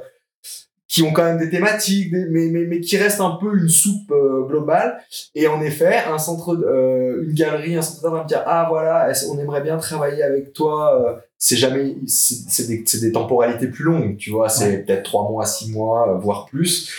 [0.89, 3.69] qui ont quand même des thématiques, des- mais, mais, mais qui restent un peu une
[3.69, 4.99] soupe euh, globale.
[5.35, 8.67] Et en effet, un centre, euh, une galerie, un centre d'art va me dire ah
[8.69, 11.01] voilà, on aimerait bien travailler avec toi.
[11.01, 14.49] euh, C'est jamais, c'est c'est des, des temporalités plus longues, tu vois.
[14.49, 16.91] C'est peut-être trois mois, six mois, euh, voire plus.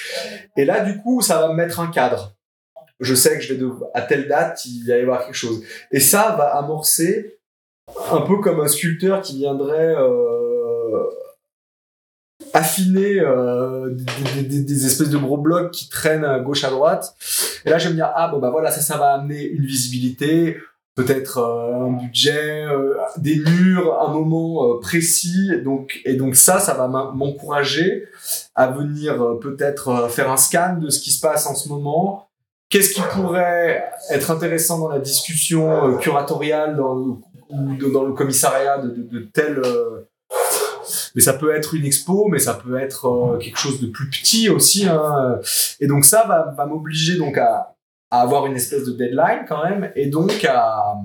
[0.58, 2.34] Et là, du coup, ça va me mettre un cadre.
[3.00, 5.64] Je sais que je vais de, à telle date, il va y avoir quelque chose.
[5.92, 7.38] Et ça va amorcer
[8.12, 11.04] un peu comme un sculpteur qui viendrait euh,
[12.54, 13.90] affiner euh,
[14.36, 17.16] des, des- des espèces de gros blocs qui traînent à gauche à droite.
[17.66, 19.66] Et là, je vais me dire ah bon bah voilà ça ça va amener une
[19.66, 20.58] visibilité,
[20.96, 25.52] peut-être euh, un budget, euh, des murs, un moment euh, précis.
[25.64, 28.06] Donc et donc ça ça va m'en- m'encourager
[28.56, 31.70] à venir euh, peut-être euh, faire un scan de ce qui se passe en ce
[31.70, 32.24] moment
[32.70, 37.20] qu'est-ce qui pourrait être intéressant dans la discussion curatoriale dans
[37.50, 39.62] ou dans le commissariat de, de, de tel
[41.16, 44.10] mais ça peut être une expo, mais ça peut être euh, quelque chose de plus
[44.10, 44.88] petit aussi.
[44.88, 45.40] Hein.
[45.80, 47.76] Et donc ça va, m'obliger donc à,
[48.10, 50.96] avoir une espèce de deadline quand même, et donc à,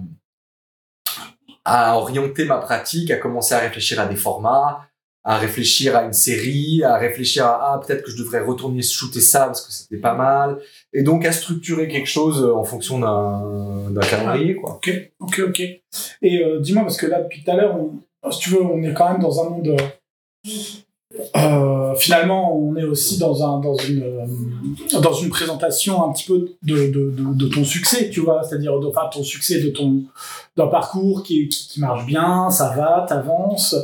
[1.94, 4.88] orienter ma pratique, à commencer à réfléchir à des formats,
[5.24, 9.20] à réfléchir à une série, à réfléchir à ah, peut-être que je devrais retourner shooter
[9.20, 10.58] ça parce que c'était pas mal,
[10.92, 14.74] et donc à structurer quelque chose en fonction d'un d'un calendrier quoi.
[14.74, 15.60] Ok, ok, ok.
[15.60, 18.00] Et euh, dis-moi parce que là depuis tout à l'heure, on-
[18.30, 19.68] si tu veux, on est quand même dans un monde.
[19.68, 20.48] euh,
[21.36, 26.24] euh, finalement, on est aussi dans un dans une euh, dans une présentation un petit
[26.24, 30.04] peu de de, ton succès, tu vois, c'est-à-dire enfin ton succès de ton
[30.56, 33.74] d'un parcours qui, qui marche bien, ça va, t'avances.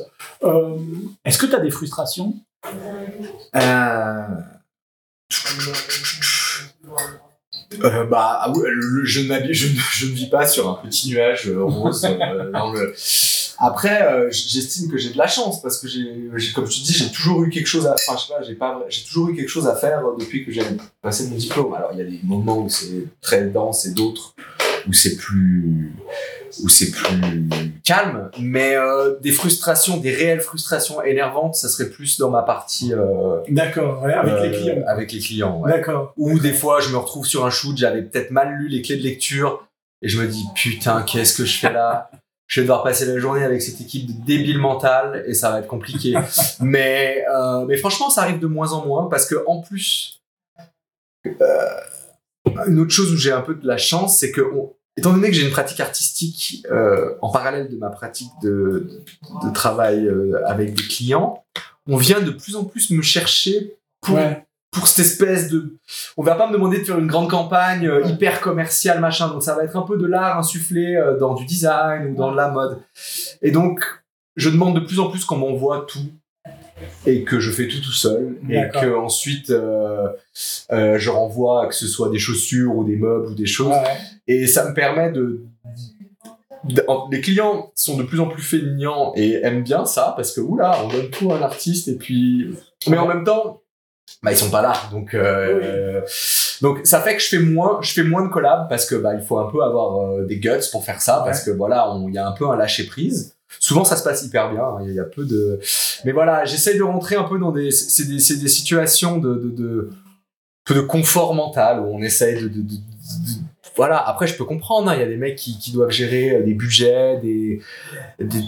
[1.24, 2.34] Est-ce que tu as des frustrations?
[3.54, 4.22] Euh...
[7.84, 8.52] Euh, bah ah
[9.04, 12.94] je, ne je, je ne vis pas sur un petit nuage rose euh, dans le...
[13.58, 16.92] Après, euh, j'estime que j'ai de la chance parce que j'ai, comme je te dis,
[16.92, 19.34] j'ai toujours eu quelque chose à, enfin, je sais pas, j'ai pas, j'ai toujours eu
[19.34, 20.62] quelque chose à faire depuis que j'ai
[21.02, 21.74] passé mon diplôme.
[21.74, 24.34] Alors, il y a des moments où c'est très dense et d'autres
[24.88, 25.92] où c'est plus,
[26.62, 27.20] où c'est plus
[27.84, 28.30] calme.
[28.38, 33.40] Mais euh, des frustrations, des réelles frustrations énervantes, ça serait plus dans ma partie euh,
[33.48, 34.84] D'accord, ouais, avec les euh, clients.
[34.86, 35.70] Avec les clients, ouais.
[35.70, 36.12] D'accord.
[36.16, 38.96] Ou des fois, je me retrouve sur un shoot, j'avais peut-être mal lu les clés
[38.96, 39.66] de lecture
[40.02, 42.10] et je me dis putain, qu'est-ce que je fais là?
[42.48, 45.60] Je vais devoir passer la journée avec cette équipe de débiles mentales et ça va
[45.60, 46.14] être compliqué.
[46.60, 50.20] mais euh, mais franchement, ça arrive de moins en moins parce que en plus,
[51.26, 51.34] euh,
[52.66, 55.28] une autre chose où j'ai un peu de la chance, c'est que on- étant donné
[55.28, 58.88] que j'ai une pratique artistique euh, en parallèle de ma pratique de,
[59.44, 61.44] de travail euh, avec des clients,
[61.86, 64.44] on vient de plus en plus me chercher pour Ouais.
[64.70, 65.76] Pour cette espèce de
[66.16, 69.28] on va pas me demander de faire une grande campagne euh, hyper commerciale machin.
[69.28, 72.30] Donc ça va être un peu de l'art insufflé euh, dans du design ou dans
[72.32, 72.78] de la mode.
[73.42, 73.80] Et donc
[74.36, 76.10] je demande de plus en plus qu'on m'envoie tout
[77.06, 78.36] et que je fais tout tout seul.
[78.48, 80.08] Et que ensuite euh,
[80.70, 83.68] je renvoie que ce soit des chaussures ou des meubles ou des choses.
[83.68, 83.98] Ouais.
[84.26, 85.42] et ça me permet de
[87.10, 90.84] les clients sont de plus en plus feignants et aiment bien ça parce que oula
[90.84, 92.50] on donne tout à un artiste et puis
[92.88, 93.62] mais en même temps
[94.22, 96.00] bah ils sont pas là donc euh,
[96.62, 99.14] donc ça fait que je fais moins je fais moins de collabs parce que bah
[99.14, 102.14] il faut un peu avoir euh, des guts pour faire ça parce que voilà il
[102.14, 103.34] y a un peu un lâcher prise.
[103.60, 105.58] Souvent ça se passe hyper bien hein, il y a peu de
[106.04, 109.34] mais voilà j'essaye de rentrer un peu dans des c'est des, c'est des situations de
[109.34, 109.90] de, de
[110.64, 113.42] peu de confort mental où on essaye de, de, de- de-
[113.76, 113.96] voilà.
[114.06, 116.52] Après je peux comprendre hein, il y a des mecs qui, qui doivent gérer des
[116.54, 117.62] budgets des,
[118.18, 118.42] des-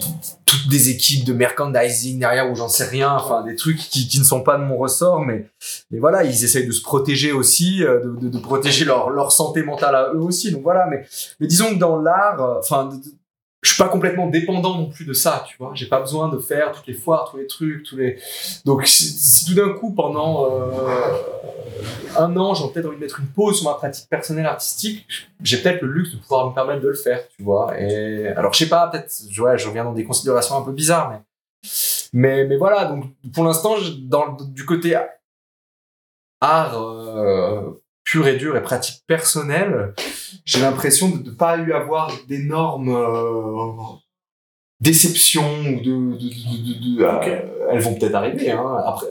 [0.50, 4.18] toutes des équipes de merchandising derrière ou j'en sais rien enfin des trucs qui, qui
[4.18, 5.46] ne sont pas de mon ressort mais
[5.92, 9.30] mais voilà ils essayent de se protéger aussi euh, de, de, de protéger leur leur
[9.30, 11.04] santé mentale à eux aussi donc voilà mais
[11.38, 12.90] mais disons que dans l'art euh, enfin
[13.62, 15.72] je suis pas complètement dépendant non plus de ça tu vois.
[15.74, 18.18] J'ai pas besoin de faire toutes les foires tous les trucs tous les
[18.64, 21.12] donc si, tout d'un coup pendant euh,
[22.16, 25.06] un an j'ai peut-être envie de mettre une pause sur ma pratique personnelle artistique
[25.42, 27.78] j'ai peut-être le luxe de pouvoir me permettre de le faire tu vois.
[27.78, 31.10] Et alors je sais pas peut-être ouais, je reviens dans des considérations un peu bizarres
[31.10, 31.20] mais
[32.12, 33.04] mais mais voilà donc
[33.34, 34.96] pour l'instant dans du côté
[36.40, 37.72] art euh,
[38.10, 39.94] pur et dur et pratique personnelle
[40.44, 43.72] j'ai l'impression de ne pas eu avoir d'énormes euh,
[44.80, 49.06] déceptions ou de, de, de, euh, elles vont peut-être arriver hein, après.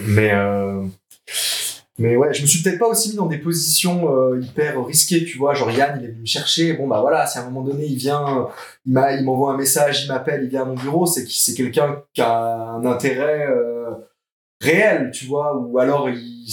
[0.00, 0.84] Mais euh,
[1.98, 5.24] mais ouais je me suis peut-être pas aussi mis dans des positions euh, hyper risquées
[5.24, 5.54] tu vois.
[5.54, 6.74] Genre Yann il est venu me chercher.
[6.74, 8.48] Bon bah voilà si à un moment donné il vient
[8.86, 11.54] il m'a il m'envoie un message il m'appelle il vient à mon bureau c'est c'est
[11.54, 13.90] quelqu'un qui a un intérêt euh,
[14.60, 16.46] réel tu vois ou alors il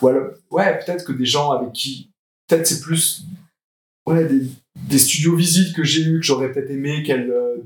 [0.00, 2.10] ou alors ouais peut-être que des gens avec qui
[2.46, 3.24] peut-être c'est plus
[4.06, 4.42] ouais des,
[4.76, 7.56] des studios visites que j'ai eu que j'aurais peut-être aimé qu'elles euh,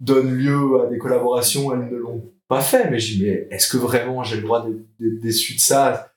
[0.00, 3.76] donnent lieu à des collaborations elles ne l'ont pas fait mais j'ai mais est-ce que
[3.76, 6.10] vraiment j'ai le droit d'être de ça?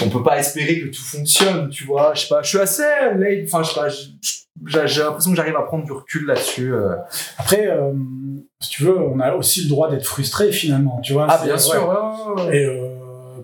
[0.00, 2.84] On peut pas espérer que tout fonctionne tu vois je sais pas je suis assez
[3.16, 3.88] late enfin je sais pas
[4.86, 6.94] j'ai l'impression que j'arrive à prendre du recul là-dessus euh.
[7.36, 7.92] Après, euh,
[8.60, 11.26] si tu veux, on a aussi le droit d'être frustré finalement, tu vois.
[11.28, 11.88] ah bien sûr
[12.36, 12.56] ouais.
[12.56, 12.88] Et euh,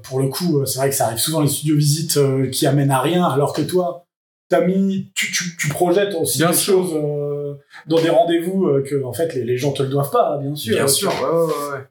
[0.03, 2.67] pour le coup, euh, c'est vrai que ça arrive souvent les studios visites euh, qui
[2.67, 4.07] amènent à rien, alors que toi,
[4.49, 6.75] t'as mis, tu, tu, tu projettes aussi Bien des sûr.
[6.83, 7.55] choses euh,
[7.87, 10.75] dans des rendez-vous que en fait les, les gens te le doivent pas, bien sûr.
[10.75, 11.11] bien sûr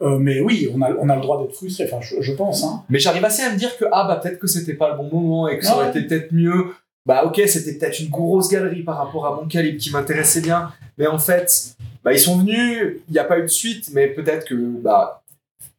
[0.01, 1.85] ouais, mais oui, on a, on a le droit d'être frustré.
[1.85, 2.63] Enfin, je, je pense.
[2.63, 2.83] Hein.
[2.89, 5.19] Mais j'arrive assez à me dire que ah bah peut-être que c'était pas le bon
[5.19, 6.65] moment et que ça aurait été peut-être mieux.
[7.07, 10.71] Bah ok, c'était peut-être une grosse galerie par rapport à mon calibre qui m'intéressait bien.
[10.99, 14.07] Mais en fait, bah ils sont venus, il n'y a pas eu de suite, mais
[14.07, 15.23] peut-être que bah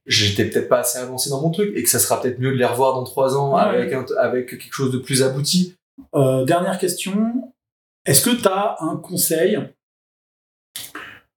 [0.07, 2.57] j'étais peut-être pas assez avancé dans mon truc et que ça sera peut-être mieux de
[2.57, 5.77] les revoir dans trois ans Ouais, avec, un- avec quelque chose de plus abouti.
[6.15, 7.53] Euh, dernière question.
[8.05, 9.59] Est-ce que tu as un conseil,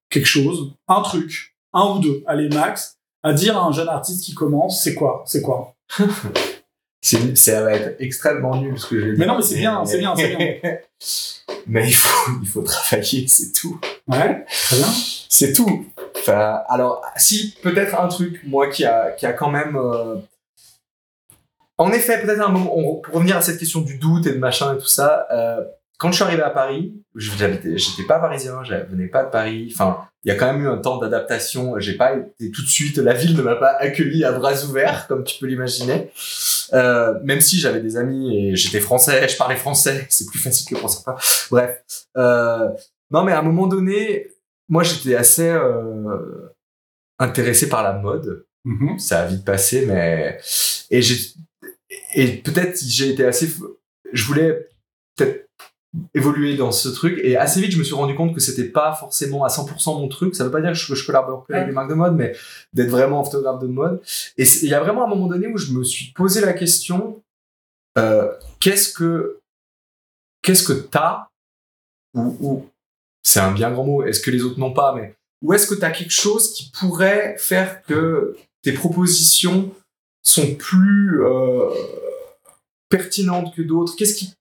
[0.09, 4.23] quelque chose, un truc, un ou deux, allez max, à dire à un jeune artiste
[4.23, 5.23] qui commence C'est quoi?
[5.27, 5.75] C'est quoi?
[7.35, 9.99] ça va être extrêmement nul ce que je vais Mais non, mais c'est bien, c'est
[9.99, 10.77] bien, c'est bien.
[11.67, 13.79] mais il faut, il faut travailler, c'est tout.
[14.07, 14.87] Ouais, très bien.
[15.29, 15.85] C'est tout.
[16.17, 19.75] Enfin, alors, si, peut-être un truc, moi, qui a, qui a quand même.
[19.75, 20.15] euh,
[21.77, 24.37] En effet, peut-être un moment, on- pour revenir à cette question du doute et de
[24.39, 25.63] machin et tout ça, euh,
[25.97, 27.31] quand je suis arrivé à Paris, je-
[27.75, 30.67] j'étais pas parisien, je venais pas de Paris, enfin, il y a quand même eu
[30.67, 34.23] un temps d'adaptation, j'ai pas été tout de suite, la ville ne m'a pas accueilli
[34.25, 36.09] à bras ouverts, comme tu peux l'imaginer.
[36.73, 40.67] Euh, même si j'avais des amis et j'étais français, je parlais français, c'est plus facile
[40.75, 41.15] que pour certains.
[41.51, 41.79] Bref.
[42.17, 42.69] Euh,
[43.11, 44.27] non, mais à un moment donné,
[44.67, 46.49] moi j'étais assez euh,
[47.19, 48.45] intéressé par la mode.
[48.65, 48.97] Mhm.
[48.97, 50.39] Ça a vite passé, mais
[50.89, 51.17] et j'ai
[52.15, 53.47] et peut-être j'ai été assez.
[54.11, 54.67] Je voulais
[55.15, 55.44] peut-être
[56.13, 58.93] évoluer dans ce truc et assez vite je me suis rendu compte que c'était pas
[58.93, 60.35] forcément à 100% mon truc.
[60.35, 62.35] Ça veut pas dire que je, je collabore plus avec des marques de mode, mais
[62.73, 64.01] d'être vraiment photographe de mode.
[64.37, 67.21] Et il y a vraiment un moment donné où je me suis posé la question
[67.97, 69.39] euh, qu'est-ce que
[70.41, 71.27] qu'est-ce que t'as
[72.13, 72.69] ou, ou
[73.23, 74.03] c'est un bien grand mot.
[74.03, 77.35] Est-ce que les autres n'ont pas, mais ou est-ce que t'as quelque chose qui pourrait
[77.37, 79.71] faire que tes propositions
[80.21, 81.69] sont plus euh,
[82.89, 83.95] pertinentes que d'autres?
[83.95, 84.33] Qu'est-ce qui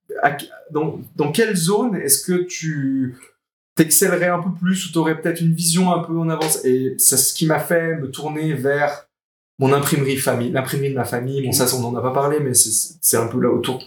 [0.70, 3.16] dans, dans quelle zone est-ce que tu
[3.76, 6.64] t'excellerais un peu plus ou t'aurais peut-être une vision un peu en avance?
[6.64, 9.08] Et c'est ce qui m'a fait me tourner vers
[9.58, 11.44] mon imprimerie famille, l'imprimerie de ma famille.
[11.44, 13.82] Bon, ça, on n'en a pas parlé, mais c'est un peu là autour.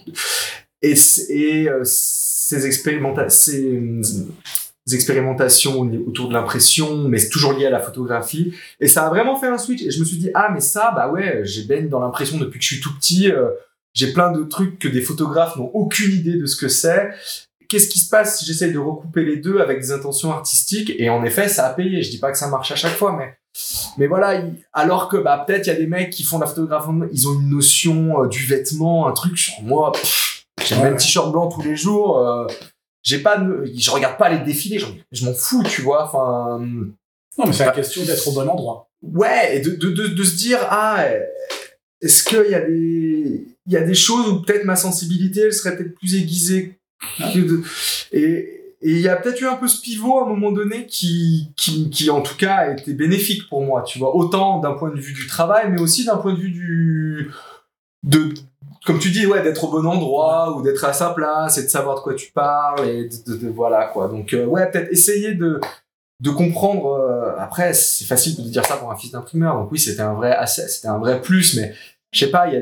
[0.82, 0.94] Et,
[1.28, 3.82] et euh, ces, expérimenta ces,
[4.86, 8.54] ces expérimentations au- autour de l'impression, mais toujours lié à la photographie.
[8.80, 9.82] Et ça a vraiment fait un switch.
[9.82, 12.58] Et je me suis dit, ah, mais ça, bah ouais, j'ai baigne dans l'impression depuis
[12.58, 13.30] que je suis tout petit.
[13.30, 13.50] euh,
[13.94, 17.10] j'ai plein de trucs que des photographes n'ont aucune idée de ce que c'est.
[17.68, 20.92] Qu'est-ce qui se passe si j'essaie de recouper les deux avec des intentions artistiques?
[20.98, 22.02] Et en effet, ça a payé.
[22.02, 23.34] Je dis pas que ça marche à chaque fois, mais
[23.98, 24.36] mais voilà.
[24.36, 26.88] il- Alors que bah peut-être il y a des mecs qui font de la photographie,
[27.12, 29.36] ils ont une notion euh, du vêtement, un truc.
[29.36, 29.92] Genre, moi,
[30.64, 32.18] j'ai le même t-shirt blanc tous les jours.
[32.26, 32.46] euh,
[33.02, 33.42] j'ai pas,
[33.76, 34.82] je regarde pas les défilés.
[35.12, 36.04] Je m'en fous, tu vois.
[36.04, 36.58] Enfin.
[36.60, 38.88] Non, mais c'est la question d'être au bon endroit.
[39.02, 41.04] Ouais, et de, de, de, de se dire, ah,
[42.00, 45.52] est-ce qu'il y a des, il y a des choses où peut-être ma sensibilité, elle
[45.52, 46.78] serait peut-être plus aiguisée
[47.32, 47.62] que de,
[48.12, 51.50] et, il y a peut-être eu un peu ce pivot à un moment donné qui,
[51.56, 54.90] qui, qui en tout cas a été bénéfique pour moi, tu vois, autant d'un point
[54.90, 57.30] de vue du travail, mais aussi d'un point de vue du,
[58.04, 58.32] de,
[58.86, 61.68] comme tu dis, ouais, d'être au bon endroit ou d'être à sa place et de
[61.68, 64.06] savoir de quoi tu parles et de, de- de- voilà quoi.
[64.08, 65.60] Donc euh, ouais, peut-être essayer de
[66.20, 66.86] de comprendre.
[66.94, 69.54] euh, après, c'est facile de dire ça pour un fils d'imprimeur.
[69.56, 71.74] Donc oui, c'était un vrai c'était un vrai plus, mais
[72.12, 72.60] je sais pas, il y a,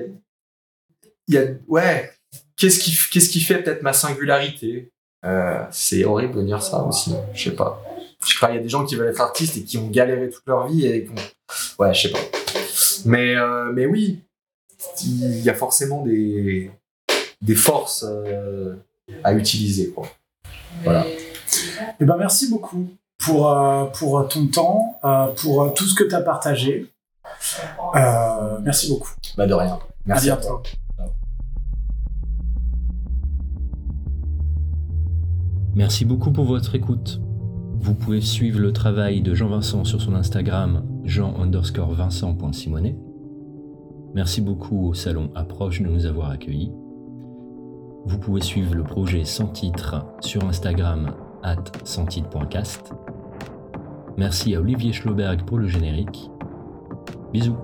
[1.29, 2.13] il y a, ouais,
[2.57, 4.91] qu'est-ce qui, qu'est-ce qui fait peut-être ma singularité?
[5.25, 7.15] Euh, C'est horrible de dire ça aussi.
[7.35, 7.83] Je sais pas.
[8.25, 9.89] Je sais pas, il y a des gens qui veulent être artistes et qui ont
[9.89, 11.09] galéré toute leur vie et
[11.79, 12.19] ouais, je sais pas.
[13.05, 14.21] Mais euh, mais oui,
[15.05, 16.71] il y a forcément des
[17.43, 18.75] des forces euh,
[19.23, 20.09] à utiliser quoi.
[20.83, 21.07] Voilà.
[22.01, 26.15] Eh ben, merci beaucoup pour, euh, pour ton temps, euh, pour tout ce que tu
[26.15, 26.93] as partagé.
[27.95, 29.11] Euh, merci beaucoup.
[29.37, 29.79] Bah de rien.
[30.05, 30.63] Merci à toi.
[35.77, 37.21] Merci beaucoup pour votre écoute.
[37.79, 42.97] Vous pouvez suivre le travail de Jean-Vincent sur son Instagram jean underscore vincent.simonet.
[44.15, 46.73] Merci beaucoup au salon Approche de nous avoir accueillis.
[48.07, 51.11] Vous pouvez suivre le projet sans titre sur Instagram
[51.43, 52.95] at santite.cast.
[54.17, 56.31] Merci à Olivier Schloberg pour le générique.
[57.35, 57.59] Bisous.